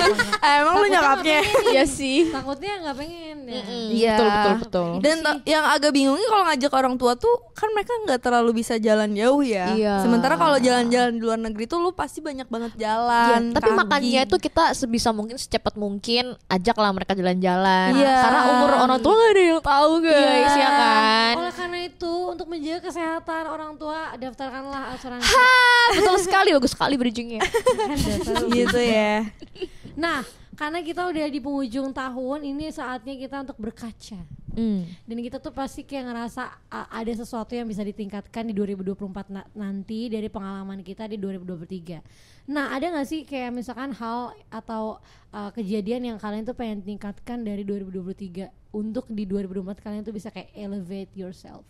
Emang 0.64 0.74
lu 0.80 0.88
nyokapnya 0.88 1.40
nggak 1.44 1.72
Iya 1.76 1.84
sih. 1.88 2.32
Takutnya 2.32 2.74
nggak 2.88 2.96
pengen 2.96 3.29
ya. 3.42 3.62
Iya. 3.90 4.12
Betul 4.12 4.28
betul 4.28 4.56
betul. 4.58 4.90
Dan 5.00 5.16
ta- 5.20 5.44
yang 5.44 5.66
agak 5.66 5.92
bingungnya 5.92 6.28
kalau 6.28 6.44
ngajak 6.46 6.72
orang 6.74 6.96
tua 6.96 7.14
tuh 7.14 7.32
kan 7.52 7.70
mereka 7.70 7.92
nggak 8.02 8.20
terlalu 8.20 8.52
bisa 8.58 8.76
jalan 8.76 9.12
jauh 9.12 9.40
ya. 9.40 9.72
Iya. 9.72 9.96
Sementara 10.00 10.34
kalau 10.34 10.58
jalan-jalan 10.58 11.12
di 11.12 11.22
luar 11.22 11.38
negeri 11.38 11.64
tuh 11.66 11.78
lu 11.78 11.92
pasti 11.92 12.20
banyak 12.20 12.46
banget 12.46 12.72
Iya, 12.74 12.82
jalan. 12.82 13.42
tapi 13.52 13.70
kaki. 13.70 13.78
makanya 13.78 14.22
itu 14.24 14.38
kita 14.38 14.64
sebisa 14.74 15.10
mungkin 15.10 15.36
secepat 15.36 15.76
mungkin 15.76 16.34
ajaklah 16.48 16.90
mereka 16.90 17.14
jalan-jalan. 17.14 17.90
Iya. 17.94 18.16
Karena 18.20 18.40
umur 18.50 18.72
orang 18.78 19.00
tua 19.00 19.14
gak 19.14 19.30
ada 19.30 19.42
yang 19.46 19.62
tahu 19.62 19.92
guys, 20.00 20.20
Iya. 20.50 20.58
ya 20.58 20.70
kan? 20.72 21.34
Oleh 21.38 21.54
karena 21.54 21.78
itu 21.82 22.14
untuk 22.30 22.48
menjaga 22.48 22.80
kesehatan 22.86 23.44
orang 23.46 23.72
tua 23.76 24.00
daftarkanlah 24.16 24.94
asuransi. 24.94 25.28
Ah, 25.30 25.88
betul 25.94 26.16
sekali, 26.18 26.50
bagus 26.52 26.72
sekali 26.72 26.96
bridgingnya. 26.96 27.42
Kan 28.26 28.44
gitu 28.50 28.80
ya. 28.80 29.26
nah, 29.94 30.24
karena 30.60 30.84
kita 30.84 31.08
udah 31.08 31.24
di 31.32 31.40
penghujung 31.40 31.96
tahun, 31.96 32.44
ini 32.44 32.68
saatnya 32.68 33.16
kita 33.16 33.48
untuk 33.48 33.56
berkaca. 33.64 34.20
Hmm. 34.60 34.84
Dan 35.08 35.24
kita 35.24 35.40
tuh 35.40 35.56
pasti 35.56 35.88
kayak 35.88 36.12
ngerasa 36.12 36.68
ada 36.92 37.14
sesuatu 37.16 37.56
yang 37.56 37.64
bisa 37.64 37.80
ditingkatkan 37.80 38.44
di 38.44 38.52
2024 38.52 39.32
na- 39.32 39.48
nanti 39.56 40.12
dari 40.12 40.28
pengalaman 40.28 40.84
kita 40.84 41.08
di 41.08 41.16
2023. 41.16 42.04
Nah, 42.52 42.76
ada 42.76 42.92
gak 42.92 43.08
sih 43.08 43.24
kayak 43.24 43.56
misalkan 43.56 43.96
hal 43.96 44.36
atau 44.52 45.00
uh, 45.32 45.48
kejadian 45.56 46.12
yang 46.12 46.18
kalian 46.20 46.44
tuh 46.44 46.60
pengen 46.60 46.84
tingkatkan 46.84 47.40
dari 47.40 47.64
2023 47.64 48.52
untuk 48.76 49.08
di 49.08 49.24
2024 49.24 49.80
kalian 49.80 50.04
tuh 50.04 50.12
bisa 50.12 50.28
kayak 50.28 50.52
elevate 50.60 51.16
yourself. 51.16 51.64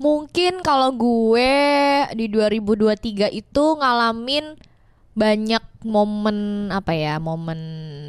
Mungkin 0.00 0.64
kalau 0.64 0.96
gue 0.96 1.52
di 2.16 2.24
2023 2.32 3.36
itu 3.36 3.64
ngalamin 3.76 4.69
banyak 5.12 5.62
momen 5.82 6.38
apa 6.70 6.92
ya, 6.92 7.18
momen 7.18 7.58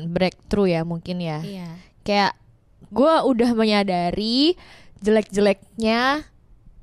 breakthrough 0.08 0.70
ya 0.70 0.81
mungkin 0.84 1.17
ya. 1.20 1.39
Iya. 1.41 1.70
Kayak 2.01 2.31
gue 2.88 3.13
udah 3.24 3.50
menyadari 3.51 4.53
jelek-jeleknya 5.01 6.27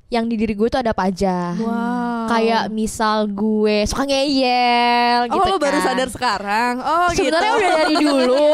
yang 0.09 0.25
di 0.25 0.41
diri 0.41 0.57
gue 0.57 0.65
tuh 0.67 0.81
ada 0.81 0.89
apa 0.89 1.05
aja. 1.05 1.53
Wow. 1.53 2.25
Kayak 2.27 2.73
misal 2.73 3.29
gue 3.29 3.85
suka 3.85 4.09
ngeyel 4.09 5.29
Oh, 5.29 5.37
gitu 5.37 5.49
lo 5.49 5.57
baru 5.61 5.77
kan. 5.77 5.85
sadar 5.85 6.09
sekarang. 6.09 6.73
Oh, 6.81 7.09
Sebenarnya 7.13 7.51
gitu. 7.53 7.59
udah 7.61 7.71
dari 7.77 7.95
dulu. 7.95 8.49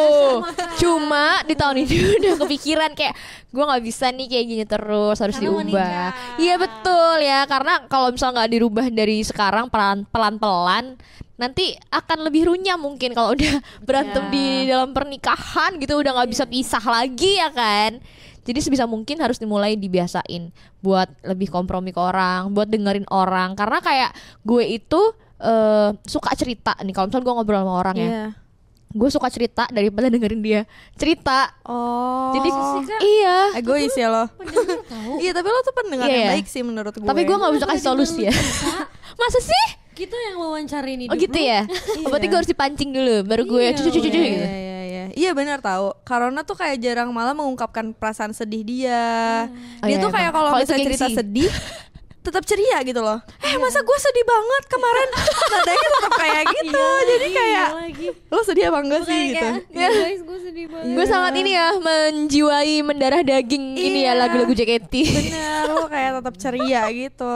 Cuma 0.84 1.25
di 1.48 1.55
tahun 1.55 1.75
ini 1.81 1.95
udah 2.19 2.34
kepikiran 2.43 2.91
kayak 2.91 3.15
gue 3.55 3.63
nggak 3.63 3.84
bisa 3.88 4.12
nih 4.12 4.27
kayak 4.27 4.45
gini 4.45 4.63
terus 4.67 5.15
harus 5.15 5.39
Karena 5.39 5.48
diubah. 5.63 6.07
Iya 6.36 6.55
betul 6.60 7.15
ya 7.24 7.39
karena 7.48 7.74
kalau 7.88 8.12
misal 8.12 8.36
nggak 8.36 8.51
dirubah 8.51 8.86
dari 8.91 9.24
sekarang 9.24 9.72
pelan 9.72 10.03
pelan 10.12 10.36
pelan 10.36 10.86
nanti 11.36 11.75
akan 11.88 12.24
lebih 12.24 12.48
runyam 12.48 12.80
mungkin 12.80 13.12
kalau 13.12 13.34
udah 13.34 13.54
berantem 13.88 14.24
Ya. 14.24 14.32
di 14.32 14.46
dalam 14.65 14.89
pernikahan 14.89 15.75
gitu 15.77 15.96
udah 15.96 16.12
nggak 16.13 16.30
bisa 16.32 16.44
pisah 16.44 16.82
lagi 16.82 17.38
ya 17.38 17.50
kan. 17.50 18.00
Jadi 18.42 18.62
sebisa 18.62 18.86
mungkin 18.86 19.18
harus 19.18 19.36
dimulai 19.36 19.74
dibiasain 19.74 20.54
buat 20.80 21.10
lebih 21.22 21.50
kompromi 21.50 21.89
ke 21.89 21.98
orang, 21.98 22.51
buat 22.51 22.65
dengerin 22.65 23.10
orang 23.10 23.54
karena 23.54 23.80
kayak 23.80 24.12
gue 24.42 24.63
itu 24.72 25.01
eh, 25.36 25.89
suka 26.01 26.32
cerita 26.34 26.77
nih 26.77 26.94
kalau 26.94 27.10
misal 27.10 27.20
gue 27.20 27.34
ngobrol 27.34 27.60
sama 27.60 27.74
orang 27.75 27.96
ya 27.96 28.06
Iya. 28.06 28.25
gue 28.88 29.10
suka 29.10 29.27
cerita 29.27 29.68
daripada 29.68 30.08
dengerin 30.08 30.39
dia 30.39 30.62
cerita 30.96 31.51
Oh. 31.65 32.32
jadi 32.32 32.50
iya 33.04 33.38
egois 33.56 33.92
ya 33.92 34.08
lo. 34.08 34.30
Pendengar 34.32 34.80
tahu. 34.86 35.12
Iya, 35.20 35.32
tapi 35.34 35.48
lo 35.50 35.60
tuh 35.60 35.75
pendengar 35.75 36.08
Iya, 36.08 36.13
yang 36.13 36.22
iya. 36.22 36.32
baik 36.38 36.48
sih 36.48 36.62
menurut 36.62 36.94
gue. 36.94 37.04
tapi 37.04 37.22
gue 37.22 37.36
nggak 37.36 37.51
bisa 37.51 37.65
kasih 37.65 37.84
solusi 37.84 38.22
lu 38.22 38.27
ya 38.30 38.34
masa 39.20 39.39
sih 39.42 39.65
Kita 39.96 40.12
yang 40.14 40.36
wawancarin 40.38 41.00
hidup 41.02 41.12
oh 41.12 41.18
gitu 41.18 41.34
lu. 41.34 41.48
ya 41.48 41.64
oh, 42.04 42.10
berarti 42.10 42.28
gue 42.28 42.38
harus 42.38 42.48
dipancing 42.48 42.92
dulu 42.92 43.24
baru 43.24 43.44
gue 43.44 43.64
Iya, 43.64 43.72
cucu 43.74 43.90
cucu 43.94 44.06
Iya, 44.06 44.12
gitu 44.12 44.20
iya, 44.20 44.54
iya, 44.54 44.80
iya. 44.84 45.04
Iya 45.10 45.32
benar 45.32 45.60
tahu. 45.60 45.96
Karena 46.02 46.42
tuh 46.42 46.54
kayak 46.54 46.75
jarang 46.78 47.10
malah 47.10 47.32
mengungkapkan 47.32 47.92
perasaan 47.92 48.32
sedih 48.32 48.62
dia. 48.62 49.08
Oh, 49.80 49.88
dia 49.88 49.90
iya, 49.90 49.98
tuh 49.98 50.12
kayak 50.12 50.30
kalau 50.30 50.50
misalnya 50.54 50.86
cerita 50.86 51.08
gengsi. 51.08 51.16
sedih 51.16 51.52
tetap 52.25 52.44
ceria 52.44 52.82
gitu 52.82 53.00
loh. 53.00 53.22
Eh 53.40 53.56
masa 53.56 53.80
gue 53.80 53.98
sedih 53.98 54.25
banget 54.25 54.64
kemarin. 54.66 55.10
Nadanya 55.54 55.88
tetap 55.94 56.14
kayak 56.16 56.44
gitu. 56.52 56.84
Jadi 57.06 57.28
kayak 57.32 57.48
Iya 57.48 57.66
lagi. 57.72 58.08
lo 58.28 58.42
sedih 58.42 58.64
apa 58.66 58.80
enggak 58.82 59.02
sih 59.06 59.20
gitu? 59.30 59.48
"Ya 59.72 59.88
guys 59.90 60.22
gue 60.22 60.40
sedih 60.42 60.66
banget 60.68 60.92
gue 60.92 61.06
sangat 61.06 61.34
ini 61.38 61.52
ya 61.54 61.68
menjiwai 61.78 62.75
mendarah 62.82 63.22
daging 63.22 63.66
ini 63.74 64.00
ya 64.02 64.12
Iya. 64.12 64.20
lagu-lagu 64.20 64.52
JKT 64.52 64.94
Bener, 65.06 65.64
lo 65.70 65.86
kayak 65.86 66.12
tetap 66.20 66.36
ceria 66.36 66.82
gitu. 66.90 67.36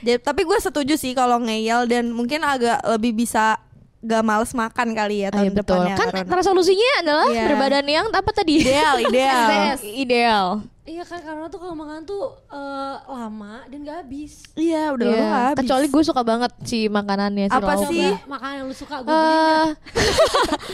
Jadi, 0.00 0.18
tapi 0.18 0.42
gue 0.42 0.58
setuju 0.58 0.94
sih 0.94 1.12
kalau 1.12 1.38
ngeyel 1.38 1.84
dan 1.84 2.08
mungkin 2.08 2.40
agak 2.40 2.78
lebih 2.88 3.14
bisa 3.16 3.58
gak 3.98 4.22
males 4.22 4.52
makan 4.52 4.88
kali 4.92 5.20
ya 5.20 5.28
Ah, 5.28 5.42
iya 5.42 5.50
tahun 5.50 5.52
betul 5.52 5.74
depannya. 5.76 5.94
kan 5.96 6.08
karena 6.24 6.44
solusinya 6.44 6.90
adalah 6.98 7.26
Iya. 7.26 7.44
berbadan 7.44 7.86
yang 7.88 8.06
apa 8.08 8.30
tadi 8.32 8.52
ideal, 8.62 8.94
ideal. 8.96 9.46
Ideal 9.82 10.46
Iya 10.84 11.04
kan 11.04 11.20
karena 11.20 11.44
tuh 11.46 11.58
kalau 11.58 11.76
makan 11.76 12.00
tuh 12.02 12.32
eh, 12.48 12.94
lama 13.04 13.60
dan 13.66 13.78
gak 13.82 13.96
habis. 14.00 14.40
Iya, 14.54 14.94
udah 14.94 15.04
Iya. 15.04 15.18
lo 15.18 15.26
habis. 15.28 15.56
kecuali 15.58 15.86
gue 15.90 16.02
suka 16.02 16.22
banget 16.22 16.52
sih 16.62 16.88
makanannya 16.88 17.44
si 17.44 17.52
Apa 17.52 17.72
lauk. 17.74 17.90
sih? 17.90 18.08
Coba 18.08 18.24
makanan 18.30 18.54
yang 18.54 18.66
lu 18.66 18.76
suka 18.78 18.96
gue 18.98 19.10
dah. 19.10 19.66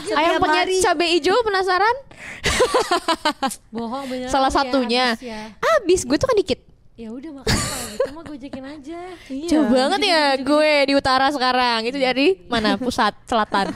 Eh, 0.07 0.15
ayam 0.21 0.39
penyet 0.39 0.67
cabai 0.81 1.09
hijau 1.11 1.35
penasaran 1.41 1.97
Bohong 3.71 4.05
beneran 4.07 4.31
Salah 4.31 4.47
lu 4.47 4.53
ya, 4.53 4.59
satunya. 4.61 5.07
habis 5.11 5.25
ya. 5.25 5.41
habis 5.59 6.01
gue 6.03 6.17
tuh 6.17 6.29
kan 6.29 6.37
dikit 6.37 6.61
Ya 6.95 7.11
udah 7.11 7.43
makan 7.43 7.51
kalau 7.51 7.87
gitu 7.91 8.11
mah 8.15 8.23
gojekin 8.23 8.63
aja. 8.63 9.01
Iya. 9.27 9.49
Jauh 9.51 9.67
banget 9.67 10.01
ya 10.07 10.39
gue 10.39 10.73
di 10.87 10.95
utara 10.95 11.27
sekarang 11.35 11.91
Itu 11.91 11.99
dari 11.99 12.39
mana? 12.47 12.79
Pusat, 12.79 13.19
selatan 13.27 13.75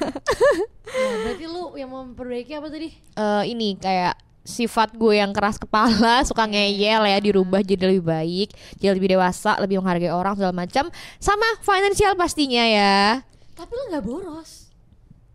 Nah, 0.88 1.14
berarti 1.26 1.44
lu 1.44 1.74
yang 1.74 1.90
mau 1.90 2.06
memperbaiki 2.06 2.54
apa 2.54 2.70
tadi? 2.70 2.94
Eh, 2.94 3.44
Ini 3.50 3.74
kayak 3.74 4.14
sifat 4.46 4.94
gue 4.94 5.18
yang 5.18 5.34
keras 5.34 5.58
kepala 5.58 6.22
Suka 6.30 6.46
ngeyel 6.46 7.02
ya 7.04 7.18
Dirubah 7.18 7.58
jadi 7.58 7.90
lebih 7.90 8.06
baik 8.06 8.54
Jadi 8.78 8.94
lebih 8.94 9.18
dewasa 9.18 9.58
Lebih 9.58 9.82
menghargai 9.82 10.14
orang 10.14 10.38
segala 10.38 10.54
macam 10.54 10.86
Sama 11.18 11.58
financial 11.58 12.14
pastinya 12.14 12.62
ya 12.62 13.26
Tapi 13.58 13.72
lu 13.74 13.82
nggak 13.90 14.04
boros. 14.06 14.67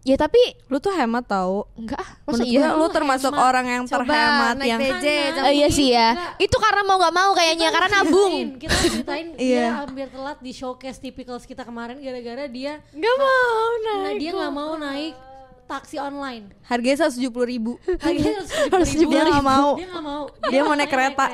Ya 0.04 0.16
tapi 0.16 0.36
Lu 0.68 0.78
tuh 0.78 0.92
hemat 0.92 1.24
tau. 1.24 1.64
Enggak 1.74 1.96
ah, 1.96 2.10
Menurut 2.28 2.44
iya? 2.46 2.76
lu 2.76 2.92
termasuk 2.92 3.32
hemat. 3.32 3.48
orang 3.48 3.66
yang 3.66 3.84
Coba 3.84 4.04
terhemat 4.04 4.56
naik 4.58 4.68
yang 4.68 4.80
PJ 4.82 5.06
jam 5.32 5.44
Eh, 5.44 5.54
iya 5.56 5.68
sih 5.72 5.88
ya 5.90 6.10
Enggak. 6.12 6.44
Itu 6.44 6.58
karena 6.60 6.82
mau 6.84 6.98
gak 6.98 7.14
mau 7.14 7.32
kayaknya 7.32 7.68
Karena 7.72 7.90
nabung 7.94 8.34
Ceritain, 8.34 8.60
Kita 8.60 8.76
ceritain 8.78 9.28
Iya. 9.40 9.64
dia 9.64 9.80
hampir 9.80 10.08
telat 10.08 10.38
di 10.38 10.52
showcase 10.52 11.00
typicals 11.00 11.44
kita 11.44 11.64
kemarin 11.64 11.98
gara-gara 11.98 12.46
dia 12.46 12.84
Gak 12.90 13.16
mau 13.18 13.68
nah, 13.80 14.12
dia 14.14 14.30
nggak 14.30 14.54
mau 14.54 14.76
naik 14.76 15.16
taksi 15.64 15.96
online. 15.96 16.52
harganya 16.62 17.08
170 17.08 17.24
ribu. 17.48 17.80
Harganya 17.98 18.44
Harus 18.68 18.92
dia 18.92 19.08
nggak 19.24 19.42
mau. 19.42 19.70
Dia 19.74 19.88
nggak 19.88 20.06
mau. 20.06 20.24
Dia 20.52 20.62
mau 20.62 20.76
naik 20.76 20.92
kereta. 20.92 21.26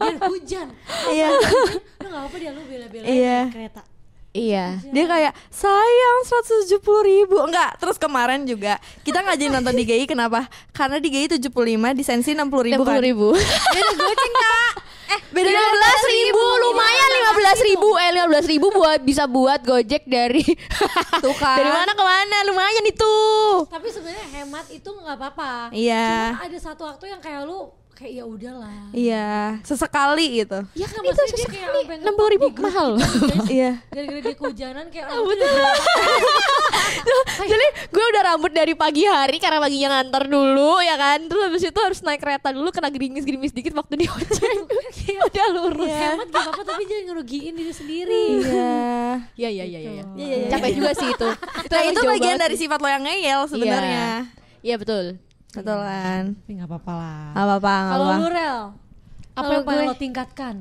Dan 0.00 0.16
hujan. 0.24 0.66
Iya. 1.06 1.28
Lu 2.00 2.08
nggak 2.08 2.22
apa 2.26 2.36
dia 2.40 2.50
lu 2.50 2.64
bela-belain 2.64 3.06
Iya. 3.06 3.38
naik 3.44 3.54
kereta. 3.54 3.82
Iya. 4.32 4.80
Dia 4.88 5.04
kayak 5.04 5.32
sayang 5.52 6.18
170 6.68 6.80
ribu. 7.04 7.36
Enggak 7.44 7.76
Terus 7.76 8.00
kemarin 8.00 8.48
juga 8.48 8.80
Kita 9.04 9.20
nggak 9.24 9.36
jadi 9.36 9.50
nonton 9.52 9.76
di 9.76 9.84
GI 9.84 10.08
Kenapa? 10.08 10.48
Karena 10.72 10.96
di 10.96 11.12
GI 11.12 11.36
75 11.36 11.52
Di 11.92 12.00
sensi 12.00 12.32
60 12.32 12.48
ribu 12.72 12.80
Enam 12.80 12.88
kan 12.88 13.04
ribu. 13.04 13.36
Beda 13.36 13.92
goceng 13.92 14.34
kak 14.34 14.72
Eh 15.12 15.20
beda 15.28 15.44
lima 15.44 15.68
belas 15.76 16.00
ribu 16.08 16.44
lumayan 16.64 17.08
lima 17.12 17.32
belas 17.36 17.58
ribu. 17.60 17.88
Eh 18.00 18.10
lima 18.16 18.26
belas 18.32 18.44
ribu 18.48 18.66
buat 18.72 19.00
bisa 19.04 19.28
buat 19.28 19.60
gojek 19.60 20.08
dari 20.08 20.40
Tuh 21.24 21.36
kan. 21.36 21.60
Dari 21.60 21.68
mana 21.68 21.92
ke 21.92 22.00
mana? 22.00 22.36
Lumayan 22.48 22.84
itu. 22.88 23.14
Tapi 23.68 23.92
sebenarnya 23.92 24.24
hemat 24.40 24.66
itu 24.72 24.88
nggak 24.88 25.16
apa-apa. 25.20 25.68
Iya. 25.76 26.32
Cuma 26.32 26.48
ada 26.48 26.58
satu 26.64 26.82
waktu 26.88 27.12
yang 27.12 27.20
kayak 27.20 27.44
lu 27.44 27.68
kayak 28.02 28.14
ya 28.18 28.24
udahlah. 28.26 28.76
Iya 28.90 29.30
Sesekali 29.62 30.42
gitu. 30.42 30.58
Ya 30.74 30.86
kan 30.90 31.00
itu 31.06 31.22
sesekali. 31.30 31.86
enam 32.02 32.14
puluh 32.18 32.30
ribu 32.34 32.42
ngetok 32.42 32.50
di 32.50 32.58
grup 32.58 32.66
mahal 32.66 32.88
Iya. 33.62 33.70
Gara-gara 33.94 34.20
dia 34.26 34.34
kehujanan 34.34 34.84
kayak 34.90 35.06
rambutnya 35.06 35.46
udah 35.46 35.74
jadi 37.52 37.66
gue 37.90 38.04
udah 38.12 38.22
rambut 38.34 38.52
dari 38.52 38.74
pagi 38.74 39.06
hari 39.06 39.38
karena 39.38 39.58
paginya 39.62 39.88
ngantor 39.98 40.24
dulu 40.26 40.82
ya 40.82 40.96
kan? 40.98 41.18
Terus 41.30 41.42
habis 41.46 41.62
itu 41.62 41.80
harus 41.80 41.98
naik 42.02 42.20
kereta 42.20 42.48
dulu 42.50 42.68
kena 42.74 42.90
gerimis 42.90 43.22
gerimis 43.22 43.54
dikit 43.54 43.72
waktu 43.78 43.94
di 44.02 44.06
ojek. 44.10 44.52
Udah 45.32 45.46
lurus. 45.54 45.88
hemat 45.90 46.28
gak 46.28 46.42
apa-apa 46.42 46.62
tapi 46.66 46.82
jangan 46.86 47.04
ngerugiin 47.14 47.54
diri 47.54 47.72
sendiri. 47.72 48.24
Iya. 48.42 48.74
Iya 49.38 49.48
iya 49.48 49.64
iya 49.64 49.78
iya. 49.80 49.90
Iya, 49.90 50.04
iya, 50.18 50.36
iya. 50.42 50.48
capek 50.50 50.70
juga 50.74 50.90
sih 50.98 51.08
itu. 51.10 51.28
Nah 51.70 51.82
itu 51.86 52.00
bagian 52.02 52.36
dari 52.38 52.56
sifat 52.58 52.78
lo 52.82 52.88
yang 52.90 53.04
ngeyel 53.06 53.40
sebenarnya. 53.46 54.06
Iya 54.62 54.76
betul 54.78 55.31
Betul 55.52 55.78
kan 55.78 56.24
Tapi 56.34 56.50
nggak 56.54 56.68
apa-apa 56.68 56.92
lah. 56.92 57.20
Gak 57.30 57.44
apa-apa 57.44 57.70
gak 57.70 57.90
Kalau 57.90 58.06
apa 58.06 58.16
lu 58.16 58.28
rel, 58.28 58.58
apa 59.32 59.50
yang 59.50 59.64
pengen 59.64 59.78
gue- 59.78 59.88
lo 59.88 59.96
tingkatkan? 59.96 60.56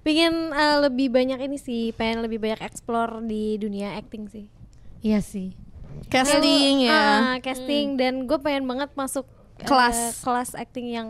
pengen 0.00 0.34
eh, 0.50 0.76
lebih 0.80 1.08
banyak 1.08 1.40
ini 1.40 1.56
sih 1.56 1.88
pengen 1.90 2.20
lebih 2.20 2.36
banyak 2.36 2.60
explore 2.60 3.20
di 3.20 3.56
dunia 3.56 3.96
acting 3.96 4.28
sih. 4.28 4.44
Iya 5.00 5.20
sih. 5.20 5.56
Casting 6.06 6.84
ya. 6.84 6.92
Ah, 6.92 7.36
casting. 7.38 7.96
Dan 7.96 8.24
gue 8.24 8.36
pengen 8.36 8.64
banget 8.64 8.92
masuk 8.92 9.24
eh, 9.56 9.64
Kelas. 9.64 10.20
kelas 10.20 10.52
acting 10.52 10.90
yang 10.90 11.08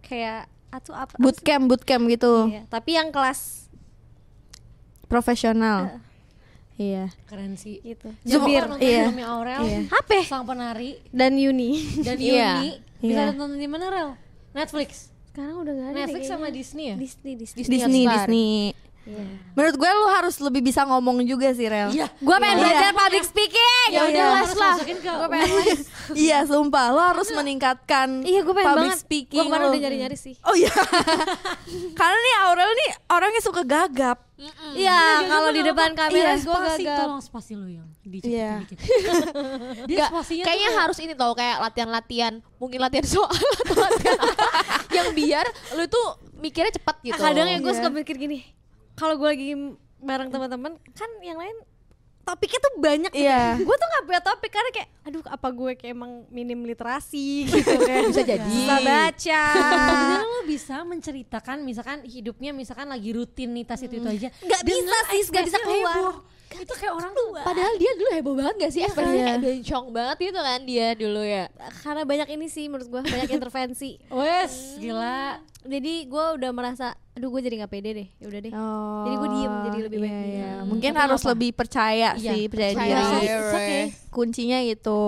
kayak 0.00 0.46
atau 0.70 0.94
apa 0.94 1.18
Bootcamp 1.18 1.66
bootcamp 1.66 2.06
gitu. 2.06 2.46
Iya, 2.46 2.62
tapi 2.66 2.94
yang 2.94 3.10
kelas 3.10 3.66
Profesional 5.06 5.98
Iya 6.80 7.12
Keren 7.28 7.54
sih. 7.54 7.76
gitu 7.78 8.08
Zubir, 8.22 8.64
Jangan 8.64 8.72
lupa 8.72 8.72
nonton 8.72 8.88
iya. 8.88 9.02
filmnya 9.04 9.26
Aurel, 9.28 9.60
Iya. 9.62 9.80
apa 9.92 10.12
sang 10.24 10.44
penari 10.44 10.90
dan 11.10 11.32
Yuni 11.34 11.70
dan 12.00 12.16
Iya. 12.24 12.50
Yuni. 12.56 12.70
Bisa 12.98 13.20
Iya. 13.20 13.24
nonton 13.30 13.48
di 13.54 13.68
mana 13.68 13.86
Rel? 13.86 14.10
Netflix. 14.50 15.12
sekarang 15.30 15.56
udah 15.58 15.72
gak 15.72 15.86
ada 15.86 15.98
Netflix 16.00 16.24
sama. 16.26 16.46
Disney 16.48 16.84
ya? 16.86 16.96
Disney 16.96 17.32
Disney, 17.36 17.62
Disney. 17.62 18.02
Disney 18.02 18.50
Iya. 19.00 19.24
Menurut 19.52 19.76
gue 19.76 19.90
lu 19.90 20.06
harus 20.08 20.36
lebih 20.38 20.60
bisa 20.62 20.84
ngomong 20.84 21.24
juga 21.24 21.50
sih 21.50 21.64
Rel 21.64 21.88
Iya. 21.88 22.06
gue 22.12 22.36
pengen 22.36 22.52
Iya. 22.52 22.62
belajar 22.62 22.90
public 22.92 23.24
speaking 23.24 23.86
Ya 23.88 24.00
udah 24.02 24.12
iya. 24.12 24.26
les 24.36 24.52
lah. 24.54 24.74
Masukin 24.76 24.98
ke 24.98 25.10
les. 25.32 25.80
Iya 26.26 26.38
sumpah 26.44 26.86
Lo 26.90 27.00
harus 27.00 27.28
meningkatkan 27.30 28.08
iya 28.22 28.40
gue 28.40 28.50
pengen 28.50 28.68
public 28.70 28.86
banget 28.86 29.00
speaking 29.00 29.36
gue 29.36 29.44
kemarin 29.46 29.64
udah 29.66 29.80
nyari 29.80 29.96
nyari 29.98 30.16
sih 30.16 30.34
Oh 30.42 30.52
iya 30.52 30.68
Karena 31.98 32.18
nih 32.18 32.34
Aurel 32.42 32.70
nih 32.70 32.90
orangnya 33.08 33.40
suka 33.40 33.62
gagap 33.62 34.18
iya 34.72 35.00
kalau 35.26 35.48
di 35.48 35.60
depan 35.60 35.92
kamera 35.92 36.32
Iya, 36.32 36.36
gue 36.38 36.48
spasi 36.48 36.82
gagap 36.82 36.98
tolong 37.02 37.20
spasi 37.20 37.52
lu 37.54 37.68
yang 37.70 37.88
dicepetin 38.02 38.30
Iya. 38.30 38.52
dikit. 38.62 38.78
Dia 39.90 40.04
spasinya 40.08 40.44
kayaknya 40.44 40.68
tuh 40.68 40.78
harus 40.78 40.98
ini 40.98 41.12
tau 41.14 41.32
kayak 41.32 41.56
latihan-latihan 41.58 42.32
mungkin 42.56 42.78
latihan 42.78 43.04
soal 43.06 43.32
atau 43.32 43.76
latihan 43.76 44.16
apa 44.18 44.34
yang 44.90 45.08
biar 45.12 45.44
lu 45.74 45.84
tuh 45.86 46.06
mikirnya 46.36 46.72
cepat 46.74 47.00
gitu 47.02 47.16
kadang 47.16 47.46
ya 47.46 47.56
gue 47.56 47.64
Iya. 47.66 47.78
suka 47.78 47.88
mikir 47.90 48.16
gini 48.16 48.40
kalau 49.00 49.16
gue 49.16 49.28
lagi 49.30 49.48
bareng 49.98 50.28
teman-teman 50.28 50.76
kan 50.92 51.10
yang 51.20 51.36
lain 51.36 51.56
topiknya 52.20 52.60
tuh 52.60 52.74
banyak 52.78 53.10
gitu. 53.10 53.24
Iya. 53.24 53.56
gue 53.58 53.74
tuh 53.74 53.88
nggak 53.88 54.04
punya 54.04 54.20
topik 54.22 54.50
karena 54.50 54.70
kayak 54.70 54.88
aduh 55.02 55.22
apa 55.26 55.48
gue 55.50 55.70
kayak 55.74 55.92
emang 55.92 56.12
minim 56.28 56.60
literasi 56.62 57.42
gitu 57.50 57.76
kan 57.80 58.06
bisa 58.06 58.22
jadi 58.22 58.44
bisa 58.46 58.76
baca 58.78 59.42
Sebenarnya 59.50 60.20
lo 60.22 60.40
bisa 60.44 60.76
menceritakan 60.84 61.56
misalkan 61.60 61.98
hidupnya 62.04 62.52
misalkan 62.52 62.86
lagi 62.86 63.10
rutinitas 63.10 63.80
itu 63.80 63.98
itu 63.98 64.06
aja. 64.06 64.28
nggak 64.28 64.62
bisa 64.62 64.96
sih 65.08 65.20
nggak 65.26 65.44
bisa 65.44 65.58
keluar 65.58 65.96
heboh. 65.96 66.16
itu 66.52 66.72
kayak 66.76 66.92
orang 66.92 67.12
tuh 67.14 67.28
Padahal 67.40 67.74
dia 67.74 67.92
dulu 67.94 68.10
heboh 68.12 68.34
banget 68.36 68.54
gak 68.58 68.72
sih? 68.74 68.82
Ekspresinya 68.82 69.16
Iya. 69.16 69.26
kayak 69.26 69.40
bencong 69.40 69.86
banget 69.90 70.16
gitu 70.20 70.40
kan 70.40 70.60
dia 70.60 70.88
dulu 70.92 71.22
ya. 71.22 71.44
karena 71.80 72.02
banyak 72.04 72.28
ini 72.28 72.46
sih 72.46 72.64
menurut 72.66 72.86
gue 72.86 73.00
banyak 73.02 73.30
intervensi 73.38 73.90
wes 74.08 74.76
gila 74.76 75.40
jadi 75.60 75.94
gue 76.04 76.24
udah 76.36 76.50
merasa 76.50 76.94
aduh 77.10 77.28
gue 77.28 77.40
jadi 77.42 77.54
nggak 77.58 77.72
pede 77.72 77.90
deh 77.92 78.08
ya 78.16 78.26
udah 78.26 78.40
deh 78.40 78.52
jadi 79.02 79.14
gue 79.14 79.28
diem 79.30 79.54
jadi 79.66 79.78
lebih 79.82 79.98
baik 79.98 80.10
iya, 80.10 80.22
iya. 80.24 80.50
Hmm. 80.54 80.66
Mungkin 80.70 80.90
Tapi 80.90 81.02
harus 81.02 81.20
apa? 81.20 81.28
lebih 81.34 81.50
percaya 81.52 82.08
Iya, 82.14 82.32
sih, 82.32 82.42
percaya, 82.46 82.72
percaya 82.72 82.98
diri. 83.18 83.34
okay. 83.50 83.82
Kuncinya 84.08 84.58
itu. 84.62 85.02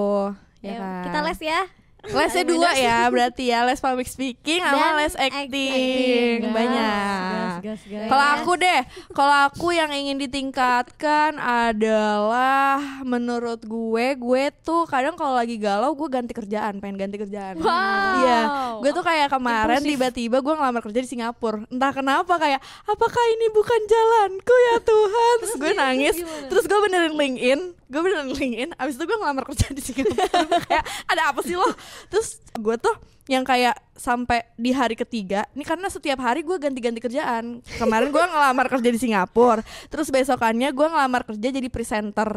Ya 0.60 0.74
kan? 0.78 1.02
kita 1.06 1.18
les 1.22 1.40
ya 1.40 1.60
Lesnya 2.02 2.42
dua 2.42 2.74
ya, 2.74 3.06
berarti 3.06 3.54
ya 3.54 3.62
les 3.62 3.78
public 3.78 4.10
speaking 4.10 4.58
sama 4.58 4.74
Dan 4.74 4.92
les 4.98 5.14
acting, 5.14 5.38
acting. 5.46 6.36
Banyak. 6.50 7.62
Kalau 8.10 8.26
aku 8.42 8.52
deh, 8.58 8.80
kalau 9.14 9.36
aku 9.46 9.70
yang 9.70 9.94
ingin 9.94 10.18
ditingkatkan 10.18 11.38
adalah 11.38 12.82
menurut 13.06 13.62
gue, 13.62 14.06
gue 14.18 14.44
tuh 14.66 14.82
kadang 14.90 15.14
kalau 15.14 15.38
lagi 15.38 15.54
galau 15.62 15.94
gue 15.94 16.08
ganti 16.10 16.34
kerjaan, 16.34 16.82
pengen 16.82 16.98
ganti 16.98 17.22
kerjaan. 17.22 17.62
Wow. 17.62 17.70
Iya, 18.18 18.40
gue 18.82 18.90
tuh 18.90 19.04
kayak 19.06 19.30
kemarin 19.30 19.80
tiba-tiba 19.86 20.42
gue 20.42 20.54
ngelamar 20.58 20.82
kerja 20.82 21.06
di 21.06 21.08
Singapura. 21.08 21.62
Entah 21.70 21.94
kenapa 21.94 22.34
kayak, 22.34 22.58
apakah 22.82 23.24
ini 23.38 23.46
bukan 23.54 23.80
jalanku 23.86 24.54
ya 24.58 24.76
Tuhan? 24.82 25.34
Terus 25.46 25.54
gue 25.54 25.72
nangis, 25.78 26.16
terus 26.50 26.64
gue 26.66 26.78
benerin 26.82 27.14
LinkedIn, 27.14 27.60
gue 27.78 28.00
benerin 28.02 28.34
LinkedIn. 28.34 28.70
Abis 28.74 28.98
itu 28.98 29.06
gue 29.06 29.18
ngelamar 29.22 29.46
kerja 29.46 29.70
di 29.70 29.78
Singapura. 29.78 30.26
Kayak 30.66 30.84
ada 31.06 31.22
apa 31.30 31.40
sih 31.46 31.54
lo? 31.54 31.70
Terus 32.08 32.40
gue 32.54 32.76
tuh 32.76 32.94
yang 33.30 33.46
kayak 33.46 33.78
sampai 33.94 34.42
di 34.58 34.74
hari 34.74 34.98
ketiga 34.98 35.46
ini 35.54 35.62
karena 35.62 35.86
setiap 35.86 36.18
hari 36.18 36.42
gue 36.42 36.58
ganti-ganti 36.58 36.98
kerjaan. 36.98 37.62
Kemarin 37.78 38.10
gue 38.10 38.24
ngelamar 38.24 38.66
kerja 38.66 38.88
di 38.90 38.98
Singapura 38.98 39.62
terus 39.88 40.10
besokannya 40.10 40.74
gue 40.74 40.86
ngelamar 40.90 41.22
kerja 41.22 41.48
jadi 41.54 41.68
presenter 41.70 42.28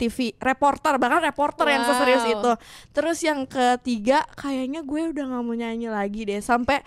TV 0.00 0.32
reporter 0.40 0.96
bahkan 0.96 1.20
reporter 1.20 1.68
yang 1.68 1.84
Wow. 1.84 1.92
seserius 1.92 2.24
itu. 2.24 2.52
Terus 2.96 3.18
yang 3.20 3.44
ketiga 3.44 4.24
kayaknya 4.32 4.80
gue 4.80 5.12
udah 5.12 5.24
nggak 5.28 5.42
mau 5.44 5.52
nyanyi 5.52 5.92
lagi 5.92 6.24
deh. 6.24 6.40
Sampai 6.40 6.80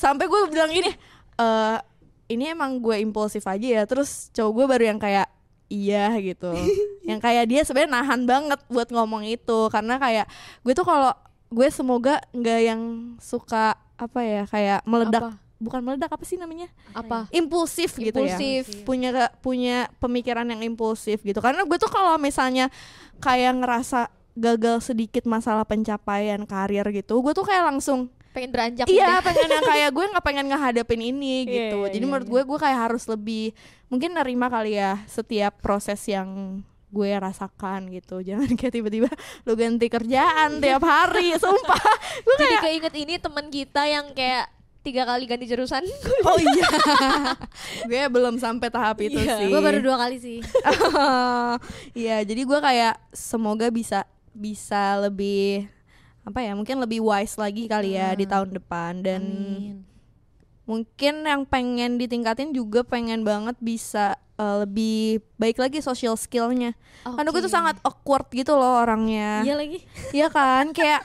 sampai 0.00 0.24
gue 0.24 0.40
bilang 0.48 0.72
gini 0.72 0.88
eh 1.36 1.78
ini 2.24 2.48
emang 2.48 2.80
gue 2.80 2.96
impulsif 3.04 3.44
aja 3.44 3.68
ya. 3.68 3.82
Terus 3.84 4.32
cowok 4.32 4.52
gue 4.56 4.64
baru 4.64 4.84
yang 4.96 5.00
kayak 5.00 5.28
iya 5.68 6.08
gitu. 6.20 6.56
Yang 7.04 7.20
kayak 7.20 7.44
dia 7.52 7.60
sebenarnya 7.68 8.00
nahan 8.00 8.24
banget 8.24 8.60
buat 8.72 8.88
ngomong 8.88 9.28
itu. 9.28 9.68
Karena 9.68 10.00
kayak 10.00 10.24
gue 10.64 10.72
tuh 10.72 10.88
kalau 10.88 11.12
gue 11.48 11.68
semoga 11.68 12.20
nggak 12.30 12.60
yang 12.60 12.82
suka 13.18 13.74
apa 13.94 14.20
ya 14.20 14.42
kayak 14.44 14.80
meledak 14.84 15.22
Apa? 15.22 15.32
bukan 15.62 15.80
meledak 15.80 16.10
apa 16.10 16.24
sih 16.26 16.34
namanya 16.34 16.66
Apa? 16.92 17.30
impulsif, 17.30 17.94
gitu 17.96 18.18
ya 18.20 18.34
Impulsif. 18.36 18.82
punya 18.82 19.10
punya 19.38 19.76
pemikiran 20.02 20.44
yang 20.44 20.60
impulsif 20.60 21.22
gitu 21.22 21.38
karena 21.38 21.62
gue 21.62 21.78
tuh 21.78 21.88
kalau 21.88 22.18
misalnya 22.18 22.68
kayak 23.22 23.62
ngerasa 23.62 24.10
gagal 24.34 24.82
sedikit 24.82 25.22
masalah 25.30 25.62
pencapaian 25.62 26.42
karir 26.42 26.84
gitu 26.90 27.22
gue 27.22 27.32
tuh 27.32 27.46
kayak 27.46 27.70
langsung 27.70 28.10
Pengen 28.34 28.50
beranjak 28.50 28.90
iya 28.90 29.22
gitu. 29.22 29.30
pengen 29.30 29.48
yang 29.54 29.62
kayak 29.64 29.90
gue 29.96 30.04
nggak 30.10 30.24
pengen 30.26 30.46
ngehadapin 30.50 31.00
ini 31.06 31.46
Iya, 31.46 31.54
gitu 31.54 31.78
iya, 31.86 31.90
jadi 31.94 32.02
iya, 32.02 32.10
menurut 32.10 32.26
gue 32.26 32.42
gue 32.42 32.58
kayak 32.58 32.78
harus 32.90 33.06
lebih 33.06 33.54
mungkin 33.86 34.10
nerima 34.10 34.50
kali 34.50 34.74
ya 34.74 34.98
setiap 35.06 35.62
proses 35.62 36.02
yang 36.10 36.58
gue 36.94 37.10
rasakan 37.10 37.90
gitu. 37.90 38.22
Jangan 38.22 38.54
kayak 38.58 38.72
tiba-tiba 38.72 39.10
lu 39.42 39.58
ganti 39.58 39.90
kerjaan 39.90 40.62
tiap 40.62 40.80
hari 40.80 41.34
sumpah. 41.42 41.84
Gue 42.22 42.34
Jadi 42.38 42.46
kayak 42.46 42.62
keinget 42.62 42.94
ini 42.94 43.14
teman 43.18 43.50
kita 43.50 43.82
yang 43.84 44.14
kayak 44.14 44.46
tiga 44.80 45.02
kali 45.02 45.24
ganti 45.24 45.44
jurusan. 45.44 45.82
oh 46.28 46.38
iya. 46.38 46.68
Gue 47.84 48.04
belum 48.06 48.36
sampai 48.36 48.68
tahap 48.68 49.00
itu 49.00 49.16
Iya. 49.16 49.42
sih. 49.42 49.48
Gue 49.50 49.58
baru 49.58 49.80
dua 49.80 49.96
kali 49.98 50.16
sih. 50.20 50.38
Iya, 51.92 52.20
jadi 52.22 52.42
gue 52.44 52.58
kayak 52.60 52.94
semoga 53.10 53.66
bisa 53.68 54.04
bisa 54.30 55.00
lebih 55.00 55.66
apa 56.24 56.40
ya, 56.40 56.52
mungkin 56.52 56.80
lebih 56.80 57.00
wise 57.00 57.36
lagi 57.36 57.64
kali 57.64 57.96
ya 57.96 58.12
di 58.12 58.24
tahun 58.24 58.52
depan. 58.54 59.00
Dan 59.00 59.22
mungkin 60.64 61.24
yang 61.24 61.44
pengen 61.44 61.96
ditingkatin 61.96 62.52
juga 62.52 62.84
pengen 62.84 63.24
banget 63.24 63.56
bisa 63.60 64.16
eh, 64.36 64.56
lebih 64.66 65.22
baik 65.36 65.58
lagi 65.58 65.78
social 65.80 66.14
skillnya. 66.18 66.74
Karena 67.04 67.28
gue 67.30 67.42
tuh 67.44 67.52
sangat 67.52 67.76
awkward 67.84 68.26
gitu 68.32 68.56
loh 68.56 68.80
orangnya. 68.80 69.44
iya 69.44 69.54
lagi 69.54 69.84
Iya 70.16 70.28
kan, 70.32 70.72
kayak 70.72 71.04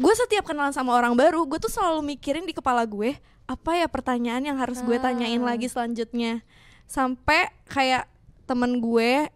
gue 0.00 0.12
setiap 0.16 0.48
kenalan 0.48 0.72
sama 0.72 0.96
orang 0.96 1.12
baru, 1.12 1.44
gue 1.44 1.58
tuh 1.60 1.72
selalu 1.72 2.16
mikirin 2.16 2.46
di 2.46 2.54
kepala 2.56 2.86
gue 2.86 3.18
apa 3.50 3.70
ya 3.74 3.90
pertanyaan 3.90 4.46
yang 4.46 4.54
harus 4.62 4.78
gue 4.86 4.94
tanyain 5.02 5.42
lagi 5.42 5.66
selanjutnya. 5.66 6.38
Sampai 6.86 7.50
kayak 7.66 8.06
temen 8.46 8.78
gue, 8.78 9.26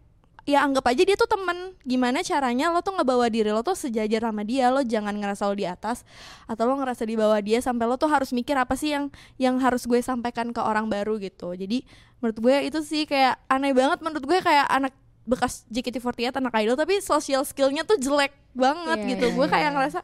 ya 0.45 0.61
anggap 0.65 0.85
aja 0.89 1.03
dia 1.05 1.17
tuh 1.17 1.29
temen. 1.29 1.77
Gimana 1.85 2.21
caranya 2.21 2.69
lo 2.73 2.85
tuh 2.85 2.97
ngebawa 2.97 3.29
diri 3.33 3.51
lo 3.51 3.65
tuh 3.65 3.77
sejajar 3.77 4.29
sama 4.29 4.45
dia, 4.45 4.69
lo 4.69 4.85
jangan 4.85 5.17
ngerasa 5.17 5.49
lo 5.49 5.55
di 5.57 5.67
atas 5.69 6.05
atau 6.45 6.69
lo 6.69 6.77
ngerasa 6.81 7.05
di 7.09 7.17
bawah 7.17 7.41
dia 7.41 7.61
sampai 7.65 7.85
lo 7.89 7.97
tuh 7.97 8.09
harus 8.13 8.31
mikir 8.33 8.57
apa 8.57 8.77
sih 8.77 8.93
yang 8.93 9.09
yang 9.41 9.57
harus 9.59 9.89
gue 9.89 10.01
sampaikan 10.05 10.53
ke 10.53 10.61
orang 10.61 10.89
baru 10.89 11.17
gitu. 11.17 11.57
Jadi 11.57 11.89
menurut 12.21 12.39
gue 12.41 12.57
itu 12.69 12.79
sih 12.85 13.05
kayak 13.05 13.41
aneh 13.53 13.73
banget 13.73 14.01
menurut 14.01 14.25
gue 14.25 14.39
kayak 14.41 14.69
anak 14.69 14.93
bekas 15.25 15.65
JKT48 15.73 16.37
anak 16.37 16.53
idol 16.61 16.77
tapi 16.77 17.01
social 17.01 17.49
skillnya 17.49 17.81
tuh 17.89 17.97
jelek 17.97 18.37
banget 18.53 18.99
Iya, 19.01 19.11
gitu 19.17 19.27
iya, 19.33 19.37
gue 19.41 19.47
iya, 19.49 19.55
kayak 19.57 19.71
ngerasa 19.73 20.01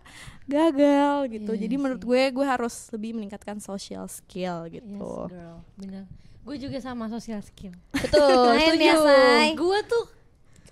gagal 0.48 1.16
gitu 1.28 1.52
Iya 1.52 1.60
jadi 1.68 1.74
menurut 1.76 2.02
gue 2.02 2.22
gue 2.32 2.46
harus 2.48 2.88
lebih 2.88 3.20
meningkatkan 3.20 3.60
social 3.60 4.08
skill 4.08 4.64
Yes, 4.64 4.80
gitu 4.80 5.28
girl, 5.28 5.60
bener. 5.76 6.08
Gue 6.40 6.56
juga 6.56 6.80
sama 6.80 7.04
social 7.12 7.44
skill. 7.44 7.76
Betul, 7.92 8.56
ya, 8.56 8.72
setuju. 8.72 9.60
Gue 9.60 9.78
tuh 9.84 10.04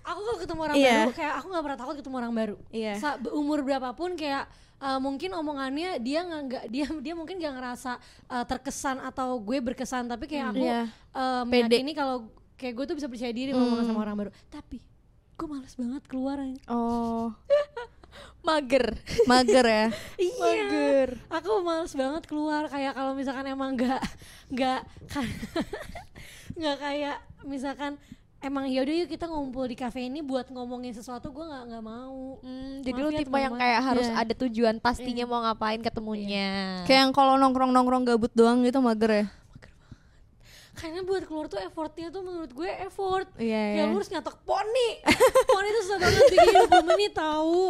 aku 0.09 0.21
kalau 0.23 0.39
ketemu 0.39 0.61
orang 0.63 0.77
Iya. 0.77 0.93
baru 0.99 1.13
kayak 1.13 1.33
aku 1.35 1.47
nggak 1.49 1.65
pernah 1.65 1.79
takut 1.79 1.95
ketemu 1.97 2.17
orang 2.17 2.33
baru. 2.33 2.57
Iya. 2.71 2.93
Sa- 2.97 3.19
umur 3.31 3.59
berapapun 3.61 4.11
kayak 4.15 4.45
uh, 4.79 4.97
mungkin 4.97 5.31
omongannya 5.33 5.99
dia 5.99 6.21
nggak 6.23 6.65
dia 6.67 6.87
dia 6.99 7.13
mungkin 7.13 7.37
nggak 7.37 7.55
ngerasa 7.55 7.93
uh, 8.27 8.45
terkesan 8.45 8.99
atau 9.01 9.37
gue 9.39 9.59
berkesan 9.59 10.07
tapi 10.07 10.25
kayak 10.25 10.47
aku 10.51 10.65
Iya. 10.65 10.81
uh, 11.13 11.43
meyakini 11.45 11.93
kalau 11.93 12.27
kayak 12.55 12.75
gue 12.75 12.85
tuh 12.89 12.97
bisa 12.97 13.07
percaya 13.07 13.31
diri 13.31 13.53
ngomong 13.53 13.85
sama 13.85 14.01
orang 14.01 14.17
baru. 14.19 14.31
Tapi 14.49 14.81
gue 15.39 15.47
males 15.47 15.71
banget 15.73 16.03
keluar 16.05 16.43
oh 16.67 17.31
Mager. 18.43 18.97
mager 19.25 19.63
ya 19.63 19.87
Iya. 20.19 21.15
Aku 21.31 21.61
males 21.61 21.93
banget 21.93 22.25
keluar 22.25 22.67
kayak 22.67 22.97
kalau 22.97 23.13
misalkan 23.13 23.47
emang 23.47 23.77
nggak 23.77 24.03
nggak 24.49 24.81
nggak 26.59 26.77
kayak 26.77 27.17
misalkan 27.45 27.95
emang 28.39 28.71
yaudah 28.71 28.95
yuk 28.95 29.09
kita 29.11 29.27
ngumpul 29.27 29.67
di 29.67 29.75
kafe 29.75 30.07
ini 30.07 30.23
buat 30.23 30.47
ngomongin 30.49 30.95
sesuatu 30.95 31.29
gue 31.29 31.43
nggak 31.43 31.65
nggak 31.69 31.85
mau. 31.85 32.39
Hmm, 32.41 32.81
jadi 32.87 32.99
lu 32.99 33.11
ya, 33.11 33.19
tipe 33.19 33.37
yang 33.37 33.55
kayak 33.55 33.81
harus 33.83 34.07
Iya. 34.07 34.23
ada 34.23 34.35
tujuan 34.37 34.77
pastinya 34.79 35.25
mau 35.27 35.43
ngapain 35.43 35.81
ketemunya. 35.83 36.83
kayak 36.87 37.01
yang 37.09 37.13
kalau 37.13 37.35
nongkrong 37.35 37.75
nongkrong 37.75 38.07
gabut 38.07 38.31
doang 38.33 38.63
gitu 38.63 38.79
mager 38.79 39.11
ya 39.11 39.27
Karena 40.79 41.03
buat 41.03 41.23
keluar 41.23 41.47
tuh 41.47 41.59
effortnya 41.59 42.07
tuh 42.09 42.23
menurut 42.23 42.49
gue 42.49 42.71
effort. 42.81 43.27
Iya, 43.35 43.63
Kayak 43.69 43.77
iya. 43.77 43.85
lu 43.85 43.97
harus 43.97 44.09
nyatok 44.09 44.37
poni. 44.43 44.89
poni 45.49 45.69
tuh 45.69 45.83
susah 45.85 45.99
banget 45.99 46.23
bikin 46.29 46.55
20 46.65 46.89
menit 46.89 47.13
tahu. 47.13 47.63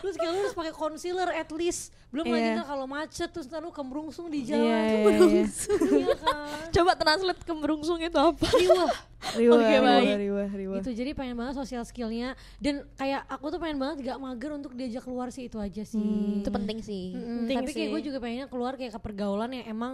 Terus 0.00 0.14
kayak 0.16 0.32
lu 0.32 0.40
harus 0.40 0.54
pakai 0.54 0.72
concealer 0.72 1.30
at 1.30 1.50
least. 1.50 1.94
Belum 2.06 2.26
lagi 2.28 2.42
Iya. 2.44 2.56
ntar 2.56 2.66
kalau 2.66 2.86
macet 2.86 3.28
terus 3.28 3.46
ntar 3.46 3.60
lu 3.60 3.70
kemrungsung 3.70 4.26
di 4.26 4.42
jalan. 4.42 4.62
Iya, 4.62 4.76
iya, 4.76 4.82
iya. 4.82 5.04
Kemrungsung. 5.04 5.80
Iya 5.92 6.14
kan. 6.16 6.36
Coba 6.72 6.92
translate 6.94 7.42
kemberungsung 7.42 7.98
itu 8.00 8.16
apa? 8.16 8.46
Riwah. 8.48 8.92
riwah 9.34 9.58
Oke, 9.58 9.66
riwah, 9.68 9.82
baik. 9.96 10.16
riwah 10.20 10.48
riwah 10.48 10.76
Itu 10.78 10.90
jadi 10.92 11.10
pengen 11.10 11.34
banget 11.34 11.54
sosial 11.56 11.82
skillnya 11.82 12.28
dan 12.56 12.86
kayak 12.94 13.26
aku 13.26 13.48
tuh 13.48 13.58
pengen 13.58 13.76
banget 13.76 14.06
gak 14.06 14.18
mager 14.18 14.54
untuk 14.54 14.70
diajak 14.72 15.02
keluar 15.02 15.28
sih 15.28 15.46
itu 15.46 15.58
aja 15.58 15.82
sih. 15.82 16.40
itu 16.40 16.48
penting 16.48 16.78
sih. 16.78 17.10
Mm-mm, 17.12 17.42
Penting 17.42 17.56
tapi 17.58 17.70
kayak 17.72 17.82
sih. 17.82 17.92
gue 17.92 18.02
juga 18.04 18.18
pengennya 18.18 18.46
keluar 18.46 18.72
kayak 18.74 18.92
ke 18.92 19.00
pergaulan 19.00 19.50
yang 19.52 19.66
emang 19.68 19.92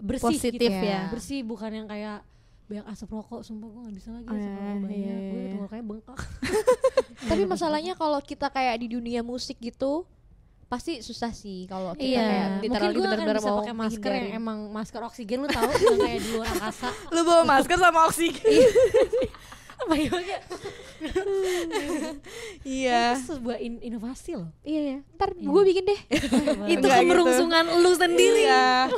bersih 0.00 0.26
Positif 0.34 0.70
gitu. 0.72 0.84
ya. 0.84 1.08
Bersih 1.08 1.40
bukan 1.44 1.70
yang 1.70 1.86
kayak 1.86 2.24
banyak 2.66 2.86
asap 2.86 3.10
rokok 3.10 3.42
sumpah 3.42 3.66
gue 3.66 3.80
gak 3.82 3.96
bisa 3.98 4.08
lagi 4.14 4.26
Oh, 4.26 4.36
asap 4.38 4.46
iya, 4.46 4.54
rokok 4.54 4.78
banyak. 4.78 4.94
iya, 4.96 5.14
gue 5.14 5.38
iya. 5.38 5.48
tenggorokannya 5.50 5.84
bengkak. 5.84 6.18
Tapi 7.30 7.42
masalahnya 7.44 7.92
kalau 7.94 8.20
kita 8.20 8.46
kayak 8.48 8.76
di 8.78 8.86
dunia 8.90 9.20
musik 9.20 9.58
gitu 9.58 10.06
pasti 10.70 11.02
susah 11.02 11.34
sih 11.34 11.66
kalau 11.66 11.98
kita 11.98 12.06
iya 12.06 12.22
kayak 12.22 12.46
mungkin 12.62 12.70
gue 12.70 12.78
akan 12.78 12.94
benar-benar 12.94 13.36
bisa 13.42 13.50
mau 13.50 13.58
pakai 13.58 13.74
masker 13.74 14.10
yang 14.14 14.30
emang 14.38 14.58
masker 14.70 15.02
oksigen 15.02 15.42
lu 15.42 15.48
tahu 15.50 15.66
yang 15.66 15.98
kayak 15.98 16.20
di 16.22 16.30
luar 16.30 16.46
angkasa. 16.46 16.88
Lu 17.10 17.20
bawa 17.26 17.42
masker 17.42 17.74
sama 17.74 18.00
oksigen. 18.06 18.46
Apa 19.82 19.94
ya 19.98 20.10
kayak 20.14 20.42
iya 22.90 23.06
itu 23.12 23.22
sebuah 23.30 23.58
in- 23.58 23.78
inovasi 23.80 24.34
loh 24.34 24.50
Iya 24.60 24.80
ya. 24.82 24.98
Ntar 25.14 25.30
gue 25.32 25.62
bikin 25.64 25.84
deh. 25.84 26.00
itu 26.10 26.26
Enggak 26.36 26.68
gitu. 26.68 26.86
kemerungsungan 26.90 27.64
lu 27.76 27.92
sendiri 27.94 28.42
Iya. 28.42 28.90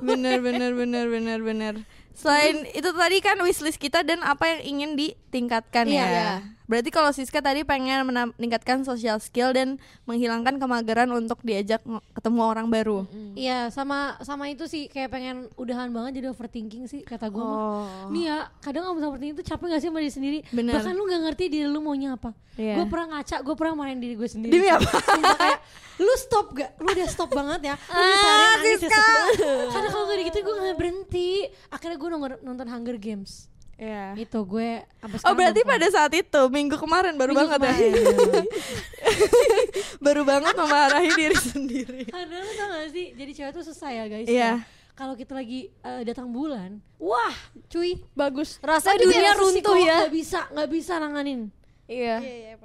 bener 0.00 0.38
bener 0.38 0.70
bener 0.72 1.04
bener 1.06 1.38
bener 1.40 1.74
Selain 2.12 2.66
itu 2.68 2.90
tadi 2.92 3.18
kan 3.18 3.38
wishlist 3.38 3.78
kita 3.78 4.02
dan 4.02 4.18
apa 4.20 4.46
yang 4.48 4.60
ingin 4.68 4.90
ditingkatkan 4.94 5.86
Iya. 5.86 5.94
ya. 5.96 6.06
Iya. 6.08 6.30
Berarti 6.68 6.92
kalau 6.92 7.08
Siska 7.16 7.40
tadi 7.40 7.64
pengen 7.64 8.04
meningkatkan 8.04 8.84
social 8.84 9.16
skill 9.24 9.56
dan 9.56 9.80
menghilangkan 10.04 10.60
kemageran 10.60 11.08
untuk 11.16 11.40
diajak 11.40 11.80
ketemu 12.12 12.40
orang 12.44 12.68
baru. 12.68 13.08
Iya 13.32 13.72
sama 13.72 14.20
sama 14.20 14.52
itu 14.52 14.68
sih 14.68 14.84
kayak 14.92 15.08
pengen 15.08 15.48
udahan 15.56 15.88
banget 15.88 16.20
jadi 16.20 16.28
overthinking 16.36 16.84
sih 16.84 17.00
kata 17.08 17.32
gue 17.32 17.40
mah. 17.40 18.12
Nih 18.12 18.28
ya 18.28 18.52
kadang 18.60 18.84
kamu 18.84 19.00
overthinking 19.16 19.36
itu 19.40 19.44
capek 19.48 19.66
gak 19.72 19.80
sih 19.80 19.88
sama 19.88 20.04
diri 20.04 20.12
sendiri 20.12 20.38
Bener. 20.52 20.76
Bahkan 20.76 20.92
lu 20.92 21.08
gak 21.08 21.22
ngerti 21.24 21.44
diri 21.48 21.66
lu 21.66 21.80
maunya 21.80 22.20
apa 22.20 22.36
Iya. 22.58 22.74
Gue 22.74 22.90
pernah 22.90 23.06
ngaca, 23.16 23.36
gue 23.46 23.54
pernah 23.54 23.74
main 23.78 24.02
diri 24.02 24.18
gue 24.18 24.26
sendiri 24.26 24.50
Demi 24.50 24.66
apa? 24.66 24.90
Kayak 25.38 25.62
Lu 26.02 26.10
stop 26.18 26.58
gak? 26.58 26.74
Lu 26.82 26.90
udah 26.90 27.08
stop 27.08 27.30
banget 27.30 27.60
ya 27.70 27.74
Lu 27.78 28.02
Ah, 28.02 28.58
ya 28.60 28.76
stop. 28.82 29.26
Karena 29.72 29.88
kalau 29.88 30.04
gak 30.10 30.18
gitu 30.26 30.38
gue 30.42 30.54
gak 30.66 30.76
berhenti 30.76 31.30
Akhirnya 31.70 31.96
gue 31.96 32.08
nonton, 32.12 32.30
nonton 32.42 32.66
Hunger 32.66 32.98
Games 32.98 33.46
Iya. 33.78 34.18
Itu 34.18 34.42
gue 34.42 34.82
Oh 35.22 35.34
berarti 35.38 35.62
pada 35.62 35.86
saat 35.86 36.10
itu 36.10 36.40
minggu 36.50 36.74
kemarin 36.74 37.14
baru 37.14 37.30
Minggu 37.30 37.46
banget 37.46 37.58
kemarin. 37.62 37.92
ya. 37.94 38.42
baru 40.04 40.22
banget 40.22 40.54
memarahi 40.54 41.10
diri 41.14 41.38
sendiri. 41.38 42.02
Karena 42.10 42.36
lu 42.36 42.50
tau 42.52 42.68
gak 42.68 42.90
sih 42.90 43.06
Jadi 43.14 43.30
cewek 43.32 43.52
tuh 43.54 43.64
susah 43.64 43.90
ya 43.94 44.04
guys 44.06 44.26
Iya. 44.26 44.50
ya. 44.58 44.66
Kalau 44.92 45.14
kita 45.14 45.30
lagi 45.30 45.70
eh, 45.70 46.02
datang 46.02 46.28
bulan 46.28 46.82
Wah 46.98 47.34
cuy 47.70 48.02
Bagus. 48.12 48.58
Rasanya 48.58 48.98
Aduh, 48.98 49.06
dunia 49.06 49.32
runtuh 49.32 49.76
ya. 49.78 49.96
Gak 50.04 50.12
bisa, 50.12 50.40
gak 50.50 50.68
bisa 50.68 50.92
nanganin 50.98 51.40
Iya. 51.86 52.18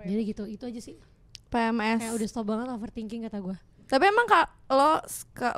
Jadi 0.03 0.21
gitu, 0.25 0.43
itu 0.43 0.63
aja 0.65 0.81
sih 0.81 0.97
PMS. 1.47 2.01
Kayak 2.01 2.15
udah 2.17 2.27
stop 2.27 2.45
banget 2.49 2.67
overthinking 2.67 3.23
kata 3.23 3.37
gue 3.39 3.53
Tapi 3.85 4.03
emang 4.09 4.25
kak 4.25 4.49
lo 4.67 4.97